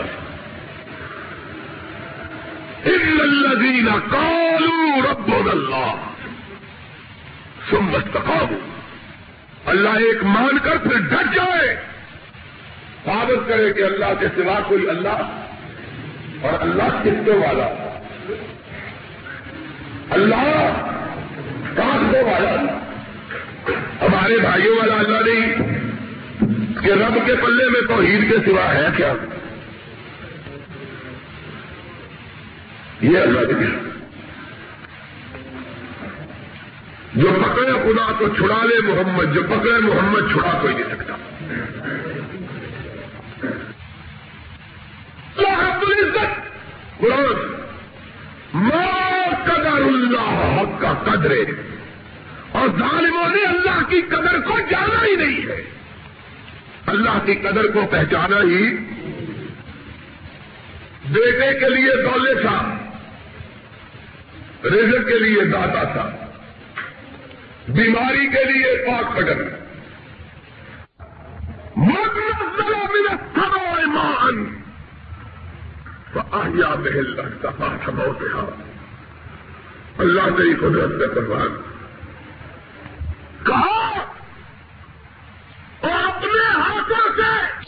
[3.22, 5.94] الذین کالو رب اللہ۔
[7.70, 8.18] سمت
[9.66, 11.95] اللہ ایک مان کر پھر ڈٹ جائے۔
[13.06, 15.42] ثابت کرے کہ اللہ کے سوا کوئی اللہ
[16.42, 17.98] اور اللہ کتوں والا؟
[20.10, 20.72] اللہ
[21.76, 22.80] کاٹوں والا۔
[24.02, 25.56] ہمارے بھائیوں والا اللہ نہیں
[26.84, 29.14] کہ رب کے پلے میں توحید کے سوا ہے کیا؟
[33.02, 33.66] یہ اللہ کی
[37.14, 41.14] جو پکڑے خدا تو چھڑا لے محمد، جو پکڑے محمد چھڑا کوئی نہیں سکتا۔
[46.98, 47.56] قرآن
[48.54, 51.44] ماں قدر اللہ حق کا قدرے
[52.52, 55.64] اور ظالموں نے اللہ کی قدر کو جانا ہی نہیں ہے۔
[56.86, 58.76] اللہ کی قدر کو پہچانا ہی۔
[61.10, 62.78] بیٹے کے لیے دولے تھا۔
[64.64, 66.10] رزق کے لیے داتا تھا۔
[67.68, 69.66] بیماری کے لیے پاک پٹن۔
[73.88, 74.62] مان
[76.32, 78.24] آیا محل لگتا پاس موت
[79.98, 81.58] اللہ نے قدرت میں قربان
[83.44, 83.98] کہا
[85.82, 87.64] اور اپنے ہاتھوں سے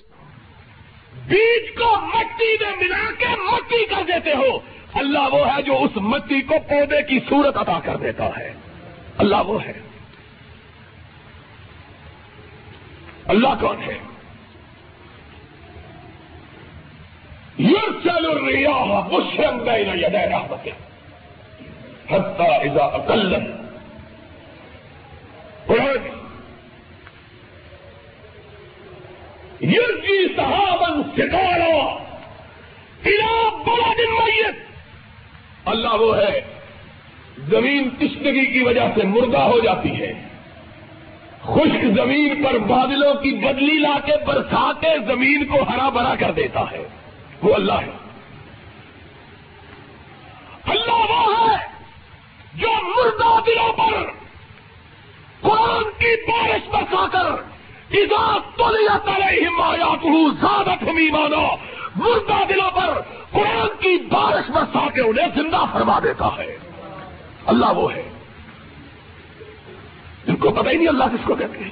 [1.30, 4.60] بیج کو مٹی میں ملا کے مٹی کر دیتے ہو۔
[4.94, 8.54] اللہ وہ ہے جو اس مٹی کو پودے کی صورت عطا کر دیتا ہے۔
[9.18, 9.80] اللہ وہ ہے۔
[13.26, 13.98] اللہ کون ہے؟
[17.58, 20.67] یہ چلو ریا مسلم بین یدہ رحمت
[22.12, 23.56] حتی اذا اقلت
[29.62, 31.78] یرجی صحابن ستارا
[33.06, 34.56] الى بلد میت
[35.65, 36.41] اللہ وہ ہے،
[37.48, 40.13] زمین تشتگی کی وجہ سے مردہ ہو جاتی ہے۔
[41.41, 46.32] خشک زمین پر بادلوں کی بدلی لا کے برسا کے زمین کو ہرا بھرا کر
[46.32, 46.88] دیتا ہے۔
[47.41, 47.91] وہ اللہ ہے۔
[50.65, 51.67] اللہ وہ ہے
[52.54, 54.12] جو مردہ دلوں پر
[55.41, 57.41] قرآن کی بارش برسا کر
[57.91, 59.04] ادا تو آیات
[60.39, 61.56] زیادہ تم مانو
[61.95, 66.58] مردہ دلوں پر قرآن کی بارش برسا کے انہیں زندہ فرما دیتا ہے۔
[67.45, 68.10] اللہ وہ ہے۔
[70.28, 71.71] ان کو پتہ ہی نہیں اللہ کس کو کہتے ہیں۔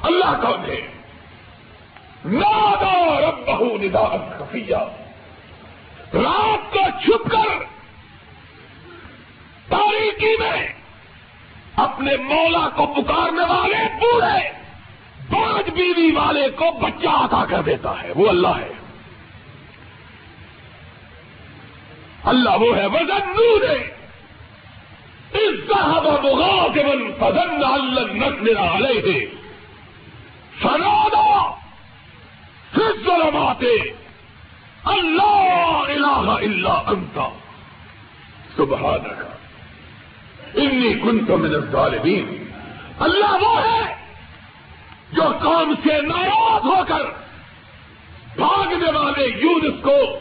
[0.00, 0.97] اللہ کون ہے؟
[2.24, 4.76] نادا رب بہو ندا خفیہ۔
[6.14, 7.64] رات کو چھپ کر
[9.68, 10.68] تاریخی میں
[11.76, 14.50] اپنے مولا کو پکارنے والے پورے
[15.30, 18.72] پانچ بیوی والے کو بچہ عطا کر دیتا ہے۔ وہ اللہ ہے۔
[22.24, 23.94] اللہ وہ ہے۔ وزن نور ہے۔
[25.32, 29.26] اس صاحب بغا کے من فضن اللہ نت میرا علیہ۔
[30.62, 31.37] فنادا
[32.88, 33.92] پھر ظلماتے۔
[34.84, 37.18] اللہ الہ الا انت۔
[38.56, 39.24] سبحانک۔
[40.54, 42.50] انی کنت من الظالمین۔
[42.98, 43.94] اللہ وہ ہے
[45.12, 47.04] جو قوم سے ناراض ہو کر
[48.36, 50.18] بھاگنے والے یونس کو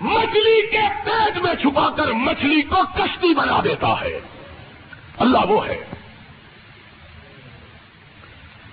[0.00, 4.20] مچھلی کے پیٹ میں چھپا کر مچھلی کو کشتی بنا دیتا ہے۔
[5.18, 5.84] اللہ وہ ہے۔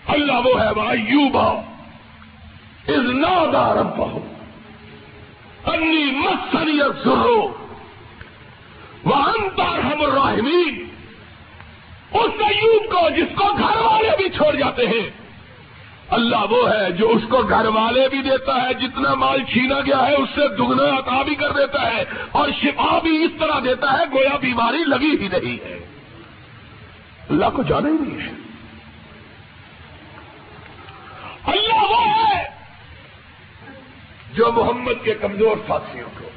[0.08, 1.69] اللہ وہ ہے بھائی یوبا
[2.90, 4.02] از نادار رب
[5.66, 7.50] انی مسری ضرور
[9.04, 10.90] وہ انتار ہم الراحمین۔
[12.14, 15.10] اس ایوب کو جس کو گھر والے بھی چھوڑ جاتے ہیں۔
[16.10, 20.08] اللہ وہ ہے جو اس کو گھر والے بھی دیتا ہے، جتنا مال چھینا گیا
[20.08, 23.94] ہے، اس سے دگنا عطا بھی کر دیتا ہے۔ اور شفا بھی اس طرح دیتا
[23.94, 25.86] ہے، گویا بیماری لگی ہی نہیں ہے۔
[27.30, 28.34] اللہ کو جانا ہی نہیں ہے۔
[31.46, 32.59] اللہ وہ ہے
[34.34, 36.28] جو محمد کے کمزور ساتھیوں کو۔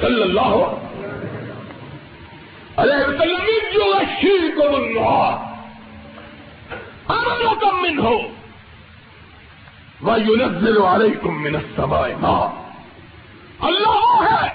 [0.00, 0.54] صلی اللہ
[2.76, 3.86] علیہ وسلم جو
[4.20, 4.66] شیر کو
[7.08, 8.16] اللہ کم من ہو
[10.02, 12.48] وہ یونزل علیکم من السماء ماء۔
[13.60, 14.48] اللہ ہے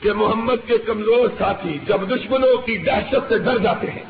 [0.00, 4.04] کہ محمد کے کمزور ساتھی جب دشمنوں کی دہشت سے ڈر جاتے ہیں،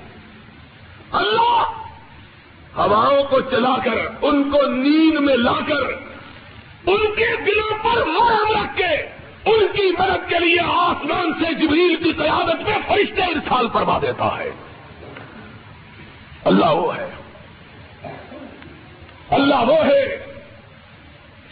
[1.13, 1.63] اللہ
[2.77, 6.14] ہواؤں کو چلا کر ان کو نیند میں لا کر
[6.87, 11.97] ان کے دلوں پر مرم رکھ کے ان کی مدد کے لیے آسمان سے جبریل
[11.97, 14.51] کی قیادت میں فرشتے ارسال فرما دیتا ہے۔
[16.45, 17.11] اللہ وہ ہے۔
[19.31, 20.27] اللہ وہ ہے۔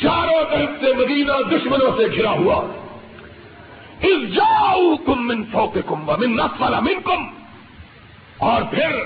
[0.02, 2.66] چاروں طرف سے مدینہ دشمنوں سے گھرا ہوا۔
[4.00, 7.24] اس جاؤ کم من سو کے کم من نسل من کم
[8.38, 8.98] اور پھر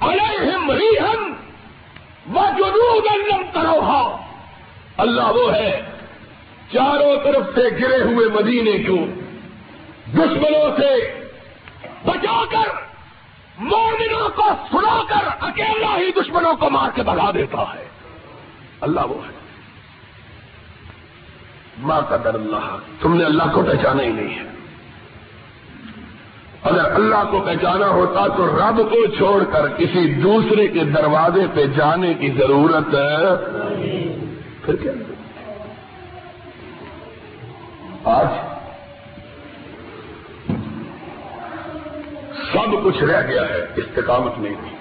[0.00, 1.32] علیہم ریحن
[2.26, 4.26] وہ جنوب الم کروہا
[4.96, 5.90] اللہ وہ ہے
[6.72, 8.96] چاروں طرف سے گرے ہوئے مدینے کو
[10.12, 11.20] دشمنوں سے
[12.04, 12.88] بچا کر
[13.58, 17.88] مومنوں کو سنا کر اکیلا ہی دشمنوں کو مار کے بگا دیتا ہے۔
[18.80, 19.32] اللہ وہ ہے۔
[21.78, 24.57] ماں کا در اللہ، تم نے اللہ کو پہچانا ہی نہیں ہے۔
[26.64, 31.66] اگر اللہ کو پہچانا ہوتا تو رب کو چھوڑ کر کسی دوسرے کے دروازے پہ
[31.76, 32.90] جانے کی ضرورت
[34.64, 34.92] پھر کیا؟
[38.14, 38.28] آج
[42.52, 44.76] سب کچھ رہ گیا ہے، استقامت نہیں تھی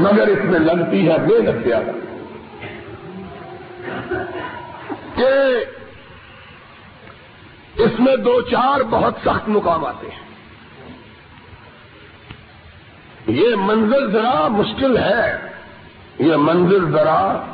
[0.00, 1.80] مگر اس میں لگتی ہے بے لگ گیا
[5.16, 5.28] کہ
[7.78, 10.28] اس میں دو چار بہت سخت مقام آتے ہیں۔
[13.26, 15.36] یہ منزل ذرا مشکل ہے۔
[16.18, 17.44] یہ منزل ذرا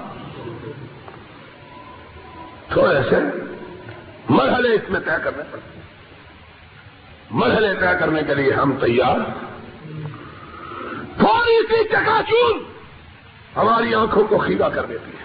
[2.68, 3.16] تھوڑے سے
[4.28, 5.80] مرحلے اس میں طے کرنے پڑتے
[7.30, 9.18] مرحلے طے کرنے کے لیے ہم تیار۔
[11.18, 12.62] تھوڑی سی چکا چون
[13.56, 15.24] ہماری آنکھوں کو خیدا کر دیتی ہے۔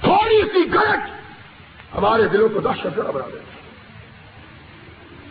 [0.00, 1.15] تھوڑی سی گرج
[1.94, 3.56] ہمارے دلوں کو دہشت سے گھبرا دیتی ہے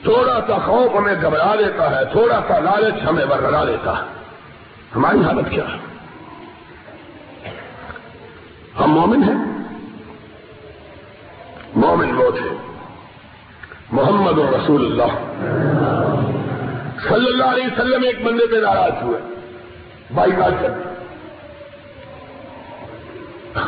[0.03, 4.03] تھوڑا سا خوف ہمیں گھبرا دیتا ہے، تھوڑا سا لالچ ہمیں برگرا دیتا ہے۔
[4.95, 5.77] ہماری حالت کیا ہے؟
[8.79, 9.55] ہم مومن ہیں۔
[11.75, 12.57] مومن وہ تھے
[13.91, 15.13] محمد رسول اللہ۔
[17.09, 19.21] صلی اللہ علیہ وسلم ایک بندے پہ ناراض ہوئے۔
[20.13, 20.69] بائی بات کر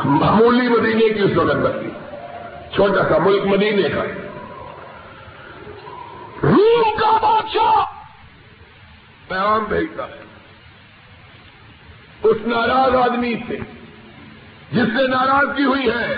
[0.04, 1.87] معمولی مدینے کی اس وقت بستی
[2.74, 4.02] چھوٹا سا ملک مدینے کا۔
[6.42, 7.84] روم کا بادشاہ
[9.28, 10.22] پیغام بھیجتا ہے۔
[12.22, 13.56] اس ناراض آدمی سے،
[14.72, 16.12] جس سے ناراضگی ہوئی ہے،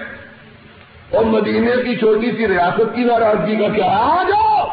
[1.11, 4.67] اور مدینے کی چھوٹی سی ریاست کی ناراضگی کا کیا؟ آ جاؤ!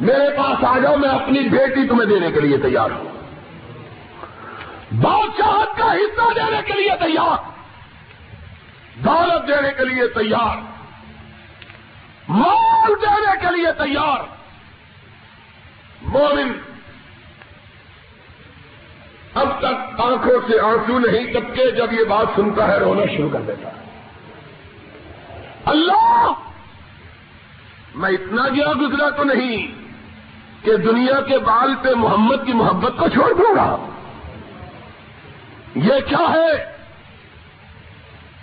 [0.00, 3.04] میرے پاس آ جاؤ، میں اپنی بیٹی تمہیں دینے کے لیے تیار ہوں۔
[4.92, 7.49] بادشاہت کا حصہ دینے کے لیے تیار۔
[9.04, 10.56] دولت دینے کے لیے تیار۔
[12.28, 14.20] مال دینے کے لیے تیار۔
[16.02, 16.52] مومن،
[19.34, 23.40] اب تک آنکھوں سے آنسو نہیں ٹپکے جب یہ بات سنتا ہے، رونا شروع کر
[23.40, 24.00] دیتا ہے۔
[25.64, 26.32] اللہ،
[27.94, 29.66] میں اتنا گیا گزرا تو نہیں
[30.64, 33.76] کہ دنیا کے بال پہ محمد کی محبت کو چھوڑ دوں گا۔
[35.74, 36.79] یہ کیا ہے؟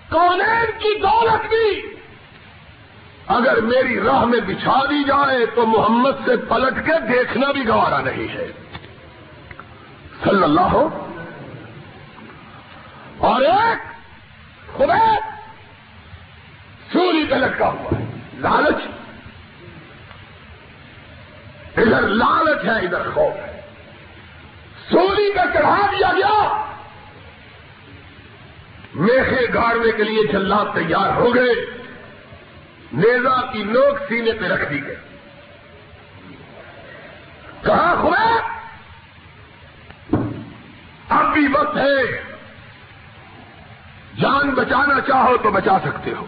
[0.09, 1.81] کونین کی دولت بھی۔
[3.27, 8.01] اگر میری راہ میں بچھا دی جائے تو محمد سے پلٹ کے دیکھنا بھی گوارا
[8.01, 8.51] نہیں ہے۔
[10.23, 11.11] صلی اللہ ہو۔
[13.17, 13.77] اور ایک
[14.77, 15.15] خدا
[16.93, 18.83] سوری پہ لٹکا ہوا ہے۔ لالچ۔
[21.77, 23.61] ادھر لالچ ہے، ادھر خوف ہے۔
[24.91, 26.66] سوری پہ چڑھا دیا گیا۔
[28.97, 31.53] میخے گاڑنے کے لیے جلات تیار ہو گئے۔
[32.93, 34.95] نیزا کی نوک سینے پہ رکھ دی گئی۔
[37.63, 38.37] کہاں خدا!
[41.09, 42.23] اب بھی وقت ہے۔
[44.17, 46.25] جان بچانا چاہو تو بچا سکتے ہو۔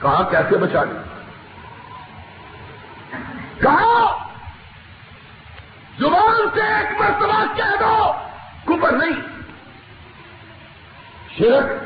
[0.00, 0.84] کہاں کیسے بچا
[3.60, 4.28] کہا،
[5.98, 8.12] زبان سے ایک مرتبہ کہہ دو
[8.64, 9.41] کپر نہیں۔
[11.38, 11.84] شرک؟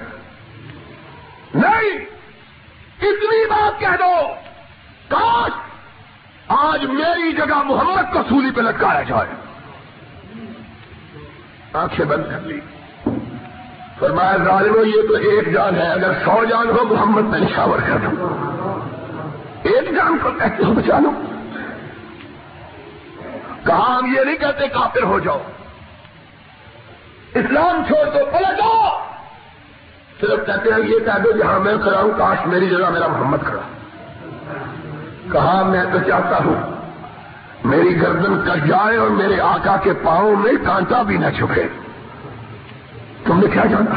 [1.56, 1.98] نہیں!
[3.02, 4.34] اتنی بات کہہ دو!
[5.08, 5.52] کاش
[6.48, 9.28] آج میری جگہ محمد کو سولی پہ لٹکایا جائے۔
[11.72, 12.60] آنکھیں بند کر لی۔
[13.98, 17.96] فرمایا، ظالمو، یہ تو ایک جان ہے۔ اگر سو جان ہو، محمد میں نشاور کر
[17.96, 18.28] دوں
[19.62, 21.10] ایک جان کو کہتے ہو بچا لو
[23.66, 25.42] کہا، ہم یہ نہیں کہتے کافر ہو جاؤ۔
[27.34, 29.05] اسلام چھوڑ دو پلٹ جاؤ۔
[30.20, 33.36] صرف کہتے ہیں، یہ کہہ دو جہاں میں کھڑا ہوں، کاش میری جگہ میرا محمد
[33.44, 33.62] کھڑا۔
[35.32, 36.76] کہا، میں تو چاہتا ہوں،
[37.64, 41.68] میری گردن کٹ جائے اور میرے آقا کے پاؤں میں کانٹا بھی نہ چھپے
[43.24, 43.94] تم نے کیا جانا؟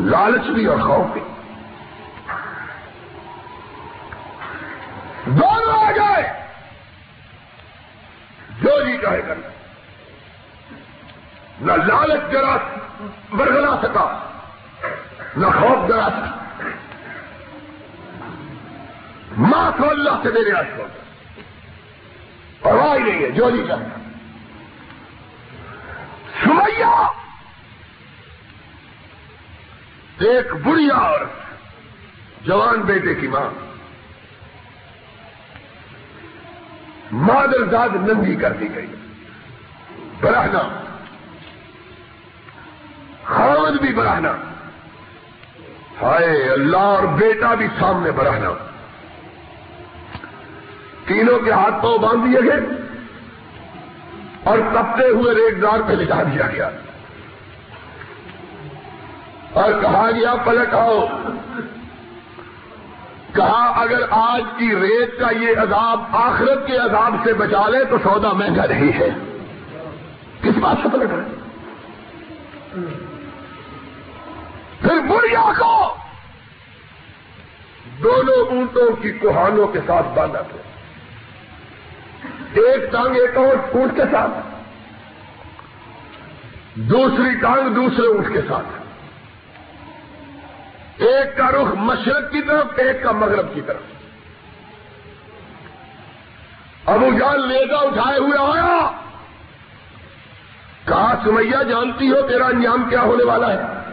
[0.00, 1.20] لالچ بھی اور خوف بھی۔
[5.26, 6.32] دونوں آ جائے۔
[8.62, 9.48] جو جی چاہے کرنا۔
[11.60, 12.56] نہ لالچ ذرا
[13.30, 14.18] برگلا سکا
[15.36, 16.36] نہ خوف ذرا سکا
[19.38, 20.66] ماں تو اللہ سے میرے آج
[22.60, 23.98] پرواہ نہیں ہے، جو نہیں کرنا۔
[26.44, 27.06] سمیا
[30.20, 31.20] ایک بڑھیا اور
[32.40, 33.50] جوان بیٹے کی ماں۔
[37.12, 38.86] مادر داد ننگی کر دی گئی۔
[40.20, 40.85] برہنا
[43.26, 44.32] خامد بھی براہنا
[46.02, 48.52] ہائے اللہ اور بیٹا بھی سامنے براہنا
[51.06, 52.60] تینوں کے ہاتھ پاؤں باندھ دیے گئے
[54.44, 56.70] اور تپتے ہوئے ریگدار پہ لٹا دیا گیا۔
[59.52, 61.06] اور کہا گیا، پلٹ آؤ۔
[63.34, 67.96] کہا، اگر آج کی ریت کا یہ عذاب آخرت کے عذاب سے بچا لے تو
[68.02, 69.08] سودا مہنگا نہیں ہے۔
[70.42, 71.22] کس بات سے پلٹ رہے
[74.80, 75.94] پھر بڑھیا کو
[78.02, 80.56] دونوں اونٹوں کی کوہانوں کے ساتھ باندھا تھا
[82.52, 84.30] ایک ٹانگ ایک اور اونٹ کے ساتھ۔
[86.74, 88.66] دوسری ٹانگ دوسرے اونٹ کے ساتھ۔
[91.02, 93.82] ایک کا رخ مشرق کی طرف، ایک کا مغرب کی طرف۔
[96.86, 98.90] ابو جان لیزا اٹھائے ہوئے آیا۔
[100.84, 103.85] کہا سمیا جانتی ہو تیرا انجام کیا ہونے والا ہے؟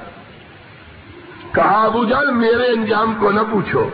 [1.53, 3.89] کہا ابو جان میرے انجام کو نہ پوچھو۔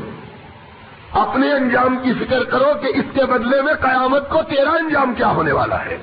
[1.11, 5.27] اپنے انجام کی فکر کرو کہ اس کے بدلے میں قیامت کو تیرا انجام کیا
[5.27, 5.97] ہونے والا ہے۔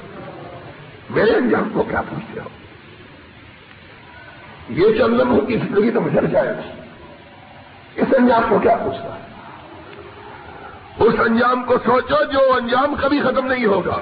[1.10, 2.48] میرے انجام کو کیا پوچھتے ہو؟
[4.68, 6.60] یہ چندم ہو کی زندگی تو گزر جائے گا
[7.96, 9.16] اس انجام کو کیا پوچھتا؟
[10.98, 13.96] اس انجام کو سوچو جو انجام کبھی ختم نہیں ہوگا۔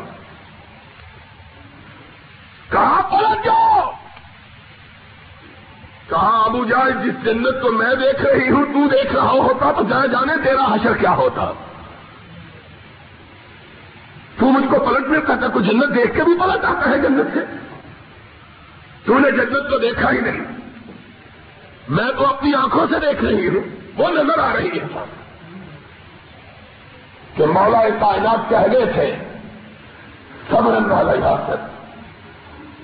[2.71, 3.84] کہاں پہنچ جاؤ!
[6.09, 9.85] کہا ابو جائے، جس جنت کو میں دیکھ رہی ہوں، تو دیکھ رہا ہوتا تو
[9.85, 11.53] جائے جانے تیرا حشر کیا ہوتا۔
[14.39, 17.41] تو مجھ کو پلٹنے کہتا کوئی جنت دیکھ کے بھی پلٹ آتا ہے جنت سے۔
[19.05, 20.41] تو نے جنت کو دیکھا ہی نہیں۔
[21.89, 23.61] میں تو اپنی آنکھوں سے دیکھ رہی ہوں،
[23.97, 25.05] وہ نظر آ رہی ہے۔
[27.37, 29.17] کہ مولا کائنات کہہ تھے
[30.51, 31.67] سبرن والا یاسر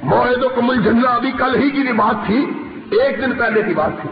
[0.02, 2.46] معاہدوں کو مل جھنڈا ابھی کل ہی کی بات تھی۔
[2.90, 4.10] ایک دن پہلے کی بات تھی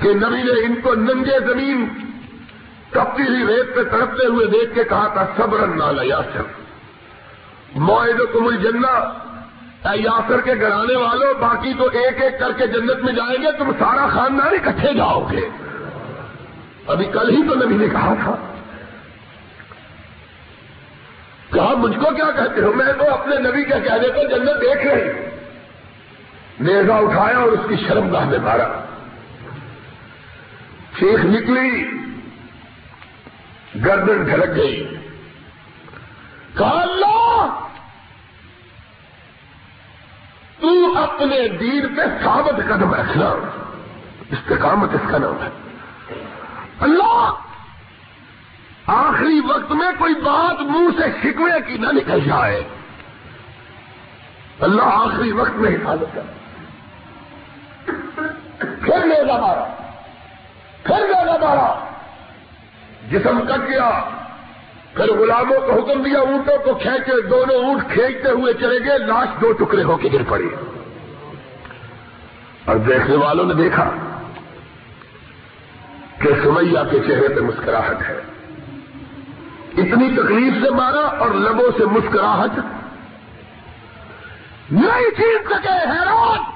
[0.00, 1.88] کہ نبی نے ان کو ننگے زمین
[2.90, 6.42] کپتی ہوئی ریت پہ تڑپتے ہوئے دیکھ کے کہا تھا صبر نالا یاسر۔
[7.74, 9.12] معاہدوں کو مل جھنڈا
[9.94, 13.70] یاسر کے گھرانے والوں باقی تو ایک ایک کر کے جنت میں جائیں گے، تم
[13.78, 15.48] سارا خاندان اکٹھے جاؤ گے۔
[16.86, 18.34] ابھی کل ہی تو نبی نے کہا تھا۔
[21.52, 24.86] کہا، مجھ کو کیا کہتے ہو؟ میں تو اپنے نبی کا کہہ دیتا جنت دیکھ
[24.86, 25.31] رہی ہوں۔
[26.62, 28.84] نیزا اٹھایا اور اس کی شرم گاہ میں مارا۔
[30.98, 31.88] چیخ نکلی۔
[33.84, 34.96] گردن ڈھلک گئی۔
[36.58, 37.68] کہا، اللہ!
[40.60, 43.28] تو اپنے دین پہ ثابت قدم رکھنا۔
[44.30, 45.50] استقامت اس کا نام ہے۔
[46.80, 47.34] اللہ!
[48.86, 52.64] آخری وقت میں کوئی بات منہ سے شکوے کی نہ نکل جائے۔
[54.60, 56.41] اللہ آخری وقت میں حفاظت کر
[59.38, 59.64] مارا۔
[60.82, 61.90] پھر لے گا مارا۔
[63.10, 63.90] جسم کٹ گیا۔
[64.94, 69.28] پھر غلاموں کو حکم دیا، اونٹوں کو کھینچے، دونوں اونٹ کھینچتے ہوئے چلے گئے۔ لاش
[69.40, 70.48] دو ٹکڑے ہو کے گر پڑی
[72.64, 73.90] اور دیکھنے والوں نے دیکھا
[76.18, 78.20] کہ سمیا کے چہرے پہ مسکراہٹ ہے۔
[79.72, 82.58] اتنی تکلیف سے مارا اور لبوں سے مسکراہٹ۔
[84.70, 86.51] نہیں چیز سکے حیران۔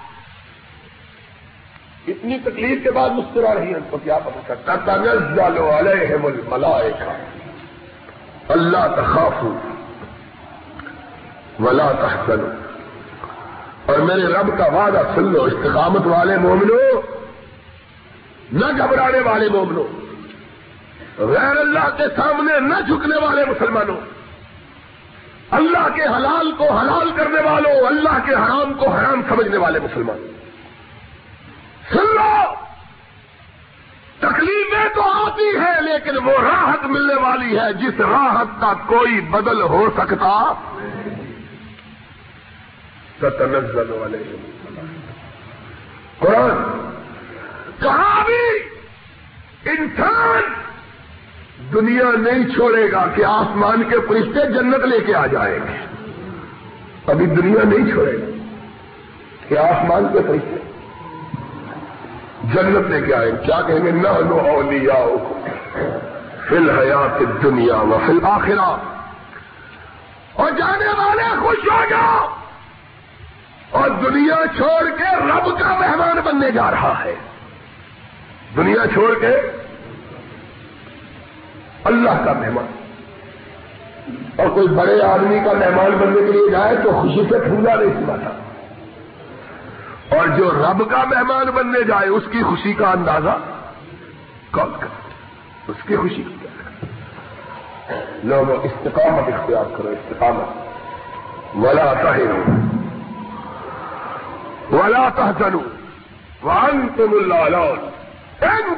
[2.07, 7.17] اتنی تکلیف کے بعد مسکرا رہی ہے تو کیا پتا سکتا تنزل علیہم الملائکہ
[8.49, 9.43] اللہ تخاف
[11.61, 12.51] ولا تحسنوا
[13.87, 17.03] اور میرے رب کا وعدہ سن لو استقامت والے مومنوں
[18.53, 19.85] نہ گھبرانے والے مومنوں
[21.19, 23.97] غیر اللہ کے سامنے نہ جھکنے والے مسلمانوں
[25.51, 30.25] اللہ کے حلال کو حلال کرنے والوں اللہ کے حرام کو حرام سمجھنے والے مسلمان
[31.91, 32.55] سن لو!
[34.19, 39.63] تکلیفیں تو آتی ہے لیکن وہ راحت ملنے والی ہے، جس راحت کا کوئی بدل
[39.63, 40.55] ہو سکتا
[43.21, 44.37] ستنزل والے
[46.19, 46.91] قرآن
[47.83, 48.59] کہاں بھی،
[49.71, 50.43] انسان
[51.73, 55.87] دنیا نہیں چھوڑے گا کہ آسمان کے فرشتے جنت لے کے آ جائیں گے۔
[57.07, 58.27] ابھی دنیا نہیں چھوڑے گا
[59.49, 60.66] کہ آسمان کے فرشتے۔
[62.55, 64.95] جنت لے کے آئے۔ کیا کہیں گے؟ نہ لو اولیا
[66.49, 68.77] فی الحیات دنیا و فی الآخرہ
[70.33, 72.29] اور جانے والے خوش ہو جاؤ۔
[73.71, 77.15] اور دنیا چھوڑ کے رب کا مہمان بننے جا رہا ہے۔
[78.57, 79.37] دنیا چھوڑ کے
[81.85, 82.67] اللہ کا مہمان۔
[84.37, 87.93] اور کوئی بڑے آدمی کا مہمان بننے کے لیے جائے تو خوشی سے پھولا نہیں
[87.95, 88.46] سنا
[90.19, 93.39] اور جو رب کا مہمان بننے جائے، اس کی خوشی کا اندازہ؟
[94.51, 94.87] کون کر
[95.69, 96.47] اس کی خوشی کی کیا
[98.65, 100.67] استقامت اختیار کرو، استقامت۔
[101.57, 102.43] ولا تہرو
[104.77, 105.59] ولا تحزنو
[106.43, 107.75] وانتم اللہ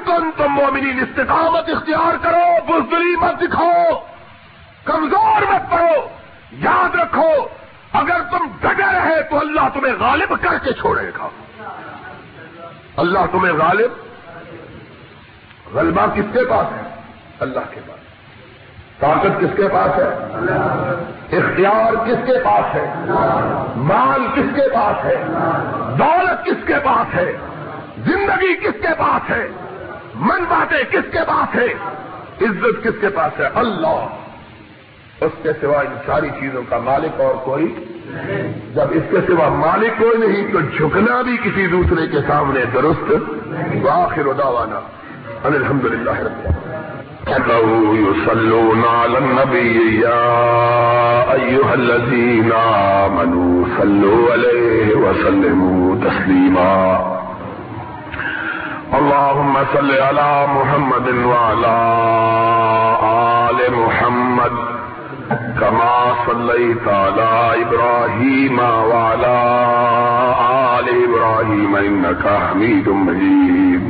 [0.07, 4.01] تم تم مومنین استقامت اختیار کرو، بزدلی مت دکھاؤ،
[4.85, 6.09] کمزور مت پڑو
[6.53, 7.33] یاد رکھو۔
[7.99, 11.29] اگر تم ڈگے رہے تو اللہ تمہیں غالب کر کے چھوڑے گا۔
[12.97, 13.91] اللہ تمہیں غالب۔
[15.75, 17.01] غلبہ کس کے پاس ہے؟
[17.41, 17.99] اللہ کے پاس۔
[18.99, 20.09] طاقت کس کے پاس ہے؟
[21.39, 22.95] اختیار کس کے پاس ہے؟
[23.77, 25.25] مال کس کے پاس ہے؟
[25.99, 27.33] دولت کس کے پاس ہے؟
[27.99, 29.49] زندگی کس کے پاس ہے؟
[30.15, 31.67] من باتیں کس کے پاس ہے؟
[32.41, 34.28] عزت کس کے پاس ہے؟ اللہ۔
[35.21, 37.75] اس کے سوا ان ساری چیزوں کا مالک اور کوئی
[38.75, 43.11] جب اس کے سوا مالک کوئی نہیں تو جھکنا بھی کسی دوسرے کے سامنے درست۔
[43.83, 44.81] واخر داوانا
[45.45, 46.19] الحمد للہ
[47.29, 50.29] يصلون على النبي يا
[51.33, 56.79] أيها الذين آمنوا صلوا عليه وسلموا تسليما
[59.01, 61.77] اللهم صل على محمد وعلى
[63.11, 64.78] آل محمد۔
[65.61, 69.37] كما صليت على إبراهيم وعلى
[70.79, 73.83] آل إبراهيم إنك حميد مجيد.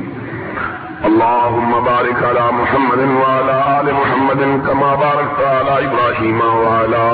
[1.04, 7.04] اللهم بارك على محمد وعلى آل محمد كما باركت على إبراهيم وعلى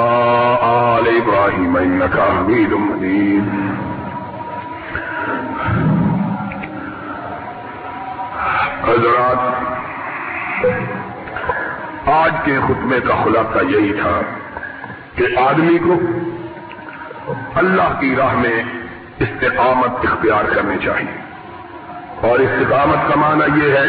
[0.98, 3.48] آل إبراهيم إنك حميد مجيد.
[8.84, 9.53] حضرات
[12.24, 14.20] آج کے خطبے کا خلاصہ یہی تھا
[15.14, 16.00] کہ آدمی کو
[17.54, 18.62] اللہ کی راہ میں
[19.18, 21.16] استقامت اختیار کرنی چاہیے۔
[22.28, 23.86] اور استقامت کا معنی یہ ہے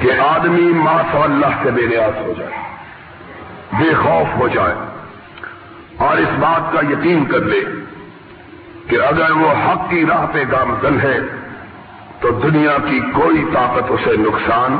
[0.00, 2.52] کہ آدمی ماس اللہ سے بے نیاز ہو جائے،
[3.72, 4.74] بے خوف ہو جائے،
[5.96, 7.60] اور اس بات کا یقین کر لے
[8.88, 11.18] کہ اگر وہ حق کی راہ پہ گامزن ہے
[12.20, 14.76] تو دنیا کی کوئی طاقت اسے نقصان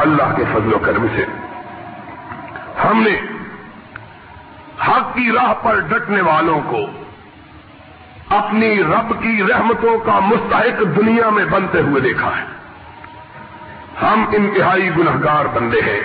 [0.00, 1.24] اللہ کے فضل و کرم سے۔
[2.84, 3.20] ہم نے
[4.88, 6.86] حق کی راہ پر ڈٹنے والوں کو
[8.28, 12.44] اپنی رب کی رحمتوں کا مستحق دنیا میں بنتے ہوئے دیکھا ہے۔
[14.02, 16.00] ہم انتہائی گنہگار بندے ہیں۔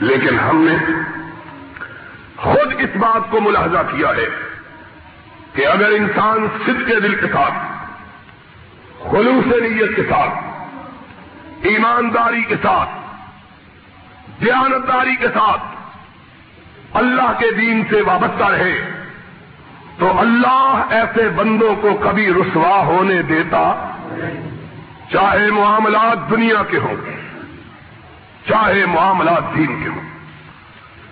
[0.00, 0.92] لیکن ہم نے
[2.36, 4.28] خود اس بات کو ملاحظہ کیا ہے
[5.54, 7.54] کہ اگر انسان صد کے دل کے ساتھ،
[9.10, 10.47] خلوص نیت کے ساتھ
[11.62, 12.90] ایمانداری کے ساتھ،
[14.40, 18.78] دیانتداری کے ساتھ اللہ کے دین سے وابستہ رہے،
[19.98, 23.92] تو اللہ ایسے بندوں کو کبھی رسوا ہونے دیتا
[25.12, 26.96] چاہے معاملات دنیا کے ہوں،
[28.48, 30.08] چاہے معاملات دین کے ہوں۔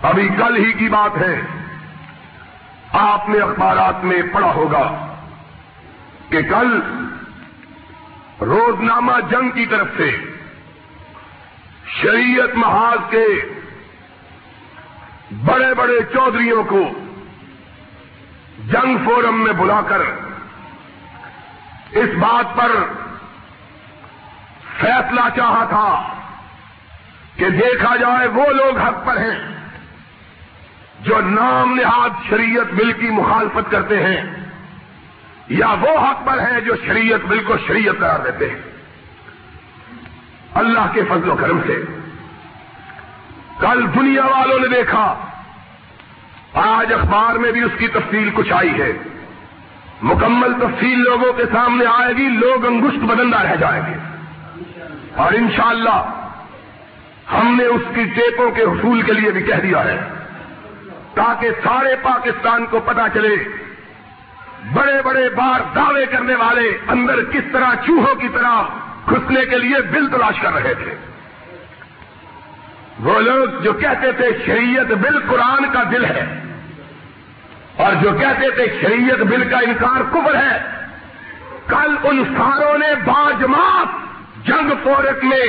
[0.03, 1.41] ابھی کل ہی کی بات ہے،
[2.93, 4.85] آپ نے اخبارات میں پڑھا ہوگا
[6.29, 6.81] کہ کل
[8.41, 10.17] روزنامہ جنگ کی طرف سے
[11.87, 13.27] شریعت محاذ کے
[15.45, 16.91] بڑے بڑے چودھریوں کو
[18.67, 20.01] جنگ فورم میں بلا کر
[21.93, 22.71] اس بات پر
[24.81, 26.15] فیصلہ چاہا تھا
[27.37, 29.57] کہ دیکھا جائے وہ لوگ حق پر ہیں
[31.01, 34.23] جو نام نہاد شریعت بل کی مخالفت کرتے ہیں
[35.49, 38.76] یا وہ حق پر ہیں جو شریعت بل کو شریعت قرار دیتے ہیں۔
[40.57, 41.85] اللہ کے فضل و کرم سے۔
[43.61, 45.25] کل دنیا والوں نے دیکھا،
[46.55, 48.93] آج اخبار میں بھی اس کی تفصیل کچھ آئی ہے۔
[50.03, 53.97] مکمل تفصیل لوگوں کے سامنے آئے گی، لوگ انگشت بدندہ رہ جائیں گے۔
[55.15, 56.29] اور انشاءاللہ،
[57.33, 60.01] ہم نے اس کی ٹیپوں کے حصول کے لیے بھی کہہ دیا ہے۔
[61.15, 63.37] تاکہ سارے پاکستان کو پتا چلے،
[64.73, 68.63] بڑے بڑے بار دعوے کرنے والے اندر کس طرح چوہوں کی طرح
[69.11, 70.95] گھسنے کے لیے بل تلاش کر رہے تھے۔
[73.01, 76.41] وہ لوگ جو کہتے تھے شریعت بل قرآن کا دل ہے،
[77.77, 80.59] اور جو کہتے تھے شریعت بل کا انکار کفر ہے،
[81.67, 85.47] کل ان ساروں نے باجماعت جنگ فورت میں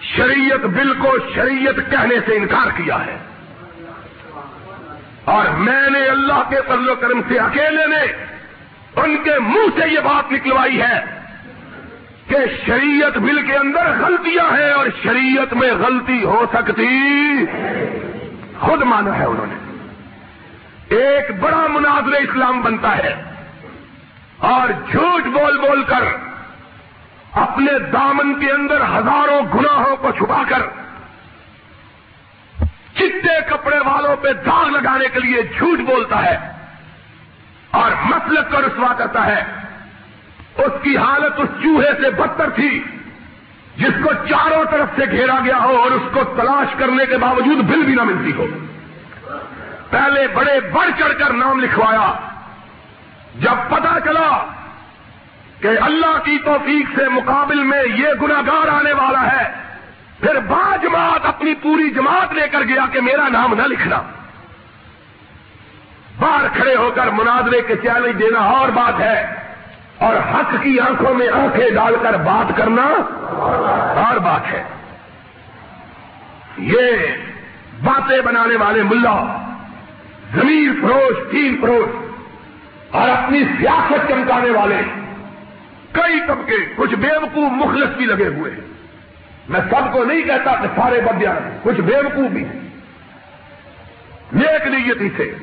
[0.00, 3.16] شریعت بل کو شریعت کہنے سے انکار کیا ہے۔
[5.24, 8.02] اور میں نے اللہ کے فضل و کرم سے اکیلے نے
[8.96, 11.19] ان کے منہ سے یہ بات نکلوائی ہے۔
[12.30, 17.46] کہ شریعت بل کے اندر غلطیاں ہیں اور شریعت میں غلطی ہو سکتی۔
[18.60, 19.54] خود مانا ہے انہوں نے۔
[20.96, 23.22] ایک بڑا مناظر اسلام بنتا ہے
[24.38, 26.02] اور جھوٹ بول بول کر
[27.32, 30.62] اپنے دامن کے اندر ہزاروں گناہوں کو چھپا کر
[32.94, 36.38] چٹے کپڑے والوں پہ داغ لگانے کے لیے جھوٹ بولتا ہے
[37.70, 39.59] اور مسلک کو رسوا کرتا ہے۔
[40.58, 42.84] اس کی حالت اس چوہے سے بدتر تھی،
[43.76, 47.58] جس کو چاروں طرف سے گھیرا گیا ہو اور اس کو تلاش کرنے کے باوجود
[47.58, 48.46] بل بھی نہ ملتی ہو۔
[49.90, 52.12] پہلے بڑے بڑھ چڑھ کر نام لکھوایا،
[53.34, 54.44] جب پتا چلا
[55.60, 59.52] کہ اللہ کی توفیق سے مقابل میں یہ گناگار آنے والا ہے،
[60.20, 64.02] پھر با جماعت اپنی پوری جماعت لے کر گیا کہ میرا نام نہ لکھنا۔
[66.18, 69.49] باہر کھڑے ہو کر مناظرے کے چیلنج دینا اور بات ہے۔
[70.00, 72.82] اور حق کی آنکھوں میں آنکھیں ڈال کر بات کرنا
[74.00, 74.62] اور بات ہے۔
[76.58, 77.06] یہ
[77.84, 79.16] باتیں بنانے والے ملا
[80.34, 81.88] زمین فروش، تین فروش
[82.90, 84.80] اور اپنی سیاست چمکانے والے،
[85.92, 88.68] کئی طبقے کچھ بیوقوف مخلص بھی لگے ہوئے ہیں۔
[89.48, 92.44] میں سب کو نہیں کہتا کہ سارے بدیا کچھ بیوقوف بھی
[94.32, 95.34] نیک نیتی سے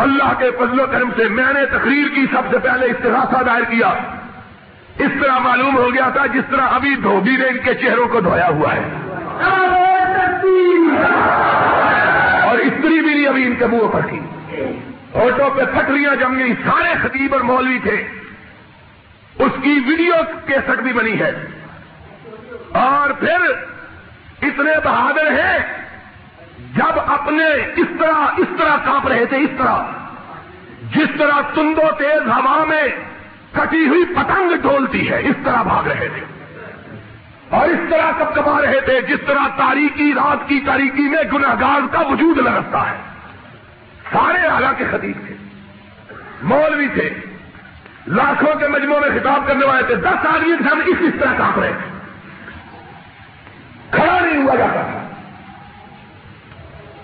[0.00, 3.62] اللہ کے فضل و کرم سے میں نے تقریر کی سب سے پہلے استغاثہ دائر
[3.62, 3.88] کیا۔
[4.98, 8.20] اس طرح معلوم ہو گیا تھا جس طرح ابھی دھوبی نے ان کے چہروں کو
[8.20, 8.82] دھویا ہوا ہے۔
[12.46, 14.20] اور استری بھی نہیں ابھی ان کے منہ پر کی
[15.12, 18.04] فوٹو پہ پٹریاں جم گئی سارے خطیب اور مولوی تھے۔
[19.38, 20.14] اس کی ویڈیو
[20.46, 21.46] کیسٹ بھی بنی ہے۔
[22.72, 23.50] اور پھر
[24.42, 25.58] اتنے بہادر ہیں
[26.76, 27.46] جب اپنے
[27.76, 29.82] اس طرح اس طرح کانپ رہے تھے، اس طرح۔
[30.94, 32.82] جس طرح تندو تیز ہوا میں
[33.52, 36.24] کٹی ہوئی پتنگ ڈولتی ہے، اس طرح بھاگ رہے تھے۔
[37.48, 41.80] اور اس طرح کب کما رہے تھے، جس طرح تاریخی رات کی تاریخی میں گناگار
[41.92, 42.96] کا وجود لگتا ہے۔
[44.12, 45.34] سارے آگا کے خطیب تھے۔
[46.42, 47.10] مولوی تھے۔
[48.06, 51.60] لاکھوں کے مجموعوں میں خطاب کرنے والے تھے۔ دس آدمی ہم اس اس طرح کام
[51.60, 51.98] رہے تھے۔
[53.90, 54.99] کھڑا نہیں ہوا جاتا تھا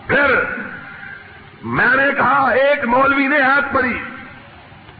[0.07, 0.35] پھر
[1.63, 3.99] میں نے کہا، ایک مولوی نے ہاتھ پڑی۔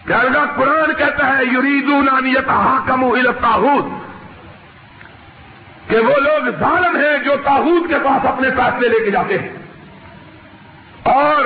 [0.07, 0.13] کہ
[0.57, 3.85] قرآن کہتا ہے یریدو نانیت حاکم تاحود
[5.91, 9.57] کہ وہ لوگ ظالم ہیں جو تاحود کے پاس اپنے فیصلے لے کے جاتے ہیں۔
[11.03, 11.45] اور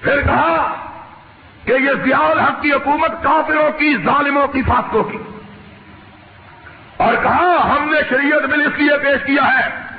[0.00, 0.74] پھر کہا
[1.64, 5.18] کہ یہ ضیاء حق کی حکومت کافروں کی، ظالموں کی فاصلوں کی۔
[6.96, 9.93] اور کہا، ہم نے شریعت بل اس لیے پیش کیا ہے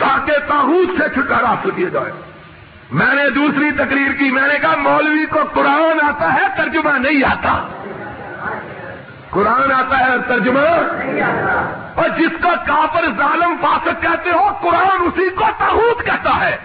[0.00, 2.12] تاکہ تاحود سے چھٹکارا حاصل کیا جائے۔
[2.90, 7.24] میں نے دوسری تقریر کی، میں نے کہا، مولوی کو قرآن آتا ہے، ترجمہ نہیں
[7.24, 7.68] آتا۔
[9.30, 10.60] قرآن آتا ہے ترجمہ
[11.94, 16.56] اور جس کا کافر ظالم فاسق کہتے ہو، قرآن اسی کو تاحود کہتا ہے۔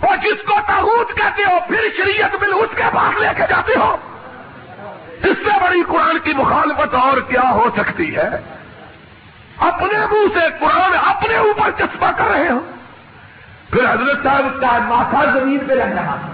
[0.00, 3.72] اور جس کو تاحود کہتے ہو، پھر شریعت بل اس کے پاس لے کے جاتے
[3.76, 3.96] ہو۔
[5.22, 8.59] اس سے بڑی قرآن کی مخالفت اور کیا ہو سکتی ہے؟
[9.60, 12.70] اپنے منہ سے قرآن اپنے اوپر چسپا کر رہے ہو۔
[13.70, 16.32] پھر حضرت صاحب کا ماتھا زمین پہ رہ رہا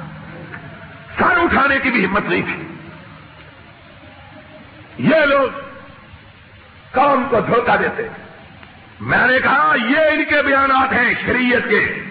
[1.18, 2.62] سر اٹھانے کی بھی ہمت نہیں تھی۔
[4.99, 5.61] یہ لوگ
[6.93, 8.09] کام کو دھوکہ دیتے۔
[9.01, 12.05] میں نے کہا، یہ ان کے بیانات ہیں شریعت کے۔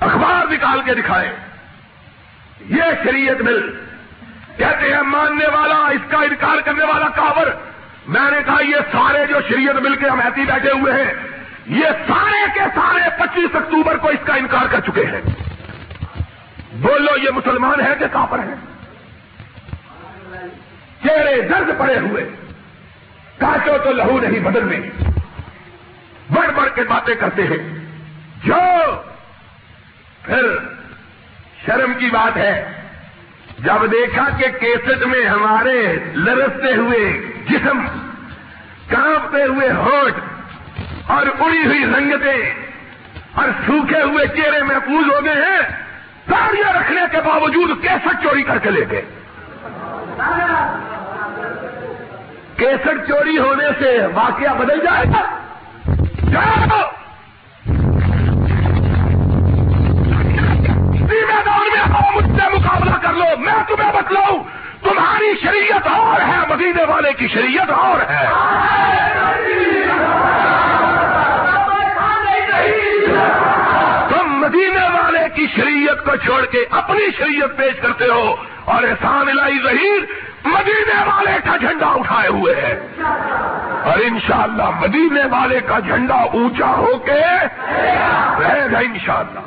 [0.00, 1.36] اخبار نکال کے دکھائے۔
[2.68, 3.84] یہ شریعت مل۔
[4.56, 7.46] کہتے ہیں، ماننے والا، اس کا انکار کرنے والا کاور
[8.06, 11.12] میں نے کہا یہ سارے جو شریعت مل کے ہم ایتی بیٹھے ہوئے ہیں،
[11.66, 15.20] یہ سارے کے سارے پچیس اکتوبر کو اس کا انکار کر چکے ہیں۔
[16.72, 18.54] بولو، یہ مسلمان ہے کہ کافر ہیں؟
[21.04, 22.30] چہرے درد پڑے ہوئے۔
[23.38, 24.80] کاٹو تو لہو نہیں بدل میں۔
[26.30, 27.86] بڑھ بڑھ کے باتیں کرتے ہیں۔
[28.44, 28.60] جو۔
[30.22, 30.42] پھر
[31.66, 32.72] شرم کی بات ہے۔
[33.58, 37.20] جب دیکھا کہ کیسٹ میں ہمارے لرستے ہوئے
[37.50, 37.80] جسم
[38.88, 40.12] کانپتے ہوئے ہوٹ
[41.10, 42.54] اور اڑی ہوئی رنگتیں
[43.34, 45.62] اور سوکھے ہوئے چہرے محفوظ ہو گئے ہیں
[46.26, 49.02] تاڑیاں رکھنے کے باوجود کیسٹ چوری کر کے لے گئے۔
[52.56, 55.38] کیسٹ چوری ہونے سے واقعہ بدل جائے گا۔
[56.32, 56.78] جاؤ
[61.26, 66.84] میدان میں مجھ سے مقابلہ کر لو، میں تمہیں بتلاؤں۔ تمہاری شریعت اور ہے، مدینے
[66.84, 68.26] والے کی شریعت اور ہے۔
[74.08, 79.28] تم مدینے والے کی شریعت کو چھوڑ کے اپنی شریعت پیش کرتے ہو اور احسان
[79.28, 80.00] الہی ظہیر
[80.44, 82.80] مدینے والے کا جھنڈا اٹھائے ہوئے ہیں۔
[83.84, 87.20] اور انشاءاللہ مدینے والے کا جھنڈا اونچا ہو کے
[88.40, 89.40] رہے گا انشاءاللہ۔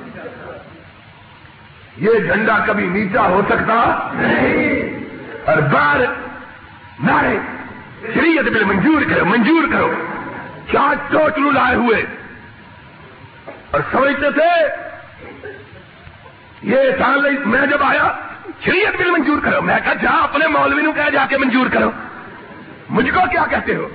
[1.98, 4.93] یہ جھنڈا کبھی نیچا ہو سکتا؟ نہیں۔
[5.46, 6.00] اور بار
[7.04, 7.38] نارے
[8.14, 9.94] شریعت بل منظور کرو منظور کرو۔
[10.72, 12.06] چار چوٹلو لائے ہوئے۔
[13.72, 14.68] اور سمجھتے تھے،
[16.62, 18.14] یہ سال میں جب آیا،
[18.66, 21.92] شریعت بل منظور کرو۔ میں کہا، جا اپنے مولوی نو کہا جا کے منظور کرو۔
[22.90, 23.88] مجھ کو کیا کہتے ہو؟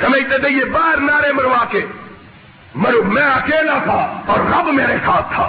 [0.00, 1.86] سمجھتے تھے، یہ باہر نعرے مروا کے۔
[2.74, 5.48] مرو، میں اکیلا تھا اور رب میرے ساتھ تھا۔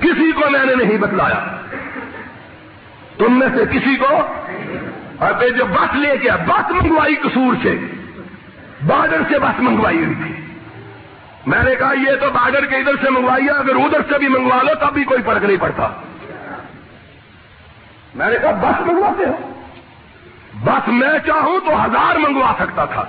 [0.00, 1.65] کسی کو میں نے نہیں بتلایا۔
[3.18, 4.16] تم میں سے کسی کو؟
[5.18, 7.78] اور جو بس لے کے بس منگوائی قصور سے۔
[8.86, 10.34] بارڈر سے بس منگوائی ہوئی تھی۔
[11.46, 14.62] میں نے کہا، یہ تو بارڈر کے ادھر سے منگوائی اگر ادھر سے بھی منگوا
[14.62, 15.88] لو تب بھی کوئی فرق نہیں پڑتا۔
[18.14, 19.52] میں نے کہا بس منگواتے ہو۔
[20.64, 23.04] بس میں چاہوں تو ہزار منگوا سکتا تھا۔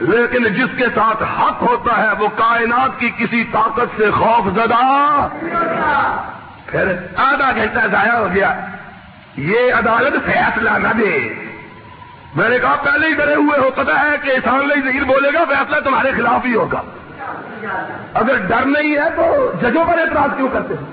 [0.00, 5.28] لیکن جس کے ساتھ حق ہوتا ہے، وہ کائنات کی کسی طاقت سے خوف زدہ
[6.72, 8.60] پھر آدھا گھنٹہ ضائع ہو گیا۔
[9.36, 11.34] یہ عدالت فیصلہ نہ دے۔
[12.34, 15.28] میں نے کہا، پہلے ہی ڈرے ہوئے ہو پتا ہے کہ احسان لئی ذہیر بولے
[15.34, 16.82] گا، فیصلہ تمہارے خلاف ہی ہوگا۔
[18.14, 20.92] اگر ڈر نہیں ہے تو ججوں پر اعتراض کیوں کرتے ہیں؟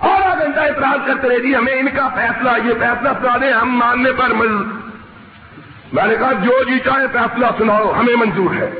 [0.00, 3.78] آدھا گھنٹہ اعتراض کرتے رہے جی ہمیں ان کا فیصلہ، یہ فیصلہ سنا دیں، ہم
[3.78, 4.52] ماننے پر مل
[5.92, 8.70] میں نے کہا، جو جی چاہے فیصلہ سناؤ، ہمیں منظور ہے۔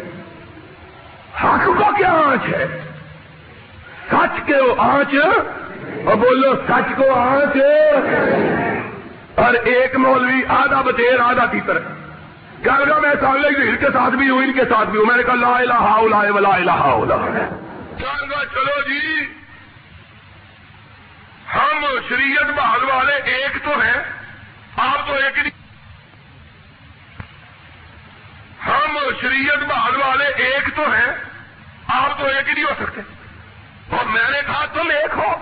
[1.44, 2.89] حق کو کیا آنچ ہے؟
[4.10, 5.14] سچ کے آنچ؟
[6.06, 7.56] اور بولو سچ کو آنچ۔
[9.34, 11.78] اور ایک مولوی آدھا بتیر، آدھا تیتر۔
[12.62, 15.16] کیا لگا میں سامنے ان کے ساتھ بھی ہوں، ان کے ساتھ بھی ہوں۔ میں
[15.16, 17.16] نے کہا لا الہ الا ولا الہ الا
[18.54, 19.20] چلو جی۔
[21.54, 24.02] ہم شریعت بحال والے ایک تو ہیں،
[24.76, 25.62] آپ تو ایک نہیں
[28.66, 31.12] ہم شریعت بحال والے ایک تو ہیں،
[31.86, 33.19] آپ تو ایک ہی نہیں ہو سکتے۔
[33.90, 35.34] اور میں نے کہا، تم ایک ہو.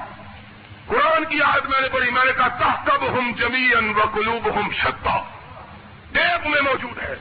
[0.86, 4.72] قرآن کی آیت میں نے پڑھی، میں نے کہا تحتب ہم جمی و قلوب ہم
[4.72, 5.10] شتا.
[6.18, 7.14] ایک میں موجود ہے۔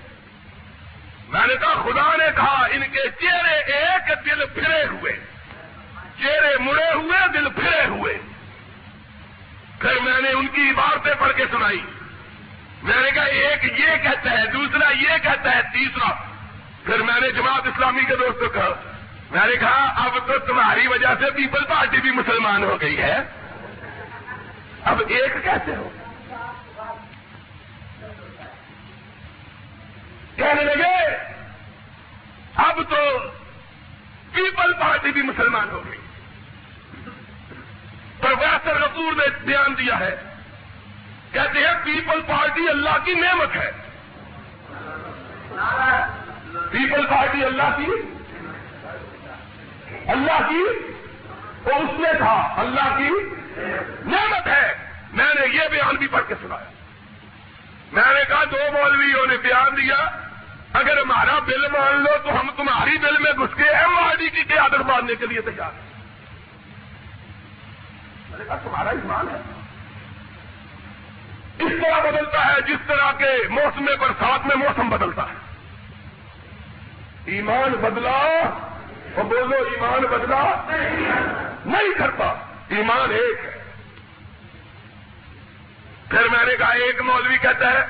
[1.27, 5.13] میں نے کہا، خدا نے کہا، ان کے چہرے ایک دل پھرے ہوئے۔
[6.19, 8.17] چہرے مڑے ہوئے، دل پھرے ہوئے۔
[9.79, 11.85] پھر میں نے ان کی عبارتیں پڑھ کے سنائی۔
[12.83, 16.09] میں نے کہا، ایک یہ کہتا ہے، دوسرا یہ کہتا ہے، تیسرا۔
[16.83, 18.96] پھر میں نے جماعت اسلامی کے دوستوں کہا
[19.31, 23.17] میں نے کہا، اب تو تمہاری وجہ سے پیپل پارٹی بھی مسلمان ہو گئی ہے۔
[24.83, 25.89] اب ایک کیسے ہو؟
[30.35, 31.17] کہنے لگے،
[32.55, 33.19] اب تو
[34.33, 35.99] پیپل پارٹی بھی مسلمان ہو گئی۔
[38.21, 40.15] پروفیسر رسول نے بیان دیا ہے۔
[41.31, 43.71] کہتے ہیں پیپل پارٹی اللہ کی نعمت ہے۔
[46.71, 48.16] پیپل پارٹی اللہ کی
[50.07, 50.65] اللہ کی
[51.63, 53.09] تو اس نے کہا، اللہ کی
[54.05, 56.71] نعمت ہے۔ میں نے یہ بیان بھی پڑھ کے سنایا۔
[57.91, 59.95] میں نے کہا، دو مولویوں نے بیان دیا،
[60.73, 64.29] اگر ہمارا بل مان لو تو ہم تمہاری بل میں گھس کے ایم آر ڈی
[64.29, 66.03] کی قیادت ماننے کے لیے تیار ہیں۔
[68.29, 69.41] میں نے کہا، تمہارا ایمان ہے۔
[71.65, 75.35] اس طرح بدلتا ہے جس طرح کے موسم برسات میں موسم بدلتا ہے۔
[77.25, 78.23] ایمان بدلا
[79.17, 80.61] اور بولو ایمان بدلا
[81.65, 82.25] نہیں کرتا۔
[82.69, 83.63] ایمان ایک ہے۔
[86.09, 87.85] پھر میں نے کہا ایک مولوی کہتا ہے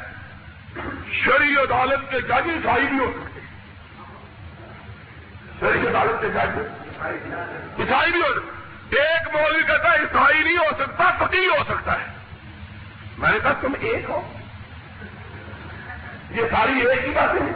[1.11, 3.39] شری عدالت کے جج عیسائی بھی ہو سکتے۔
[5.59, 6.59] شری عدالت کے جج
[7.79, 11.93] عیسائی بھی ہو سکتے۔ ایک مولوی کہتا ہے عیسائی نہیں ہو سکتا پتی ہو سکتا
[11.93, 12.05] ہے۔
[13.17, 14.33] میں نے کہا، تم ایک ہو۔
[16.29, 17.53] یہ ساری ایک ہی باتیں ہیں۔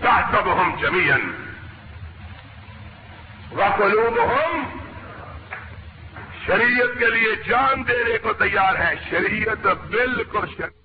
[0.00, 1.41] کیا سب ہم جمین
[3.54, 4.62] وقلوب ہم
[6.46, 10.81] شریعت کے لیے جان دینے کو تیار ہے شریعت بالکل شریعت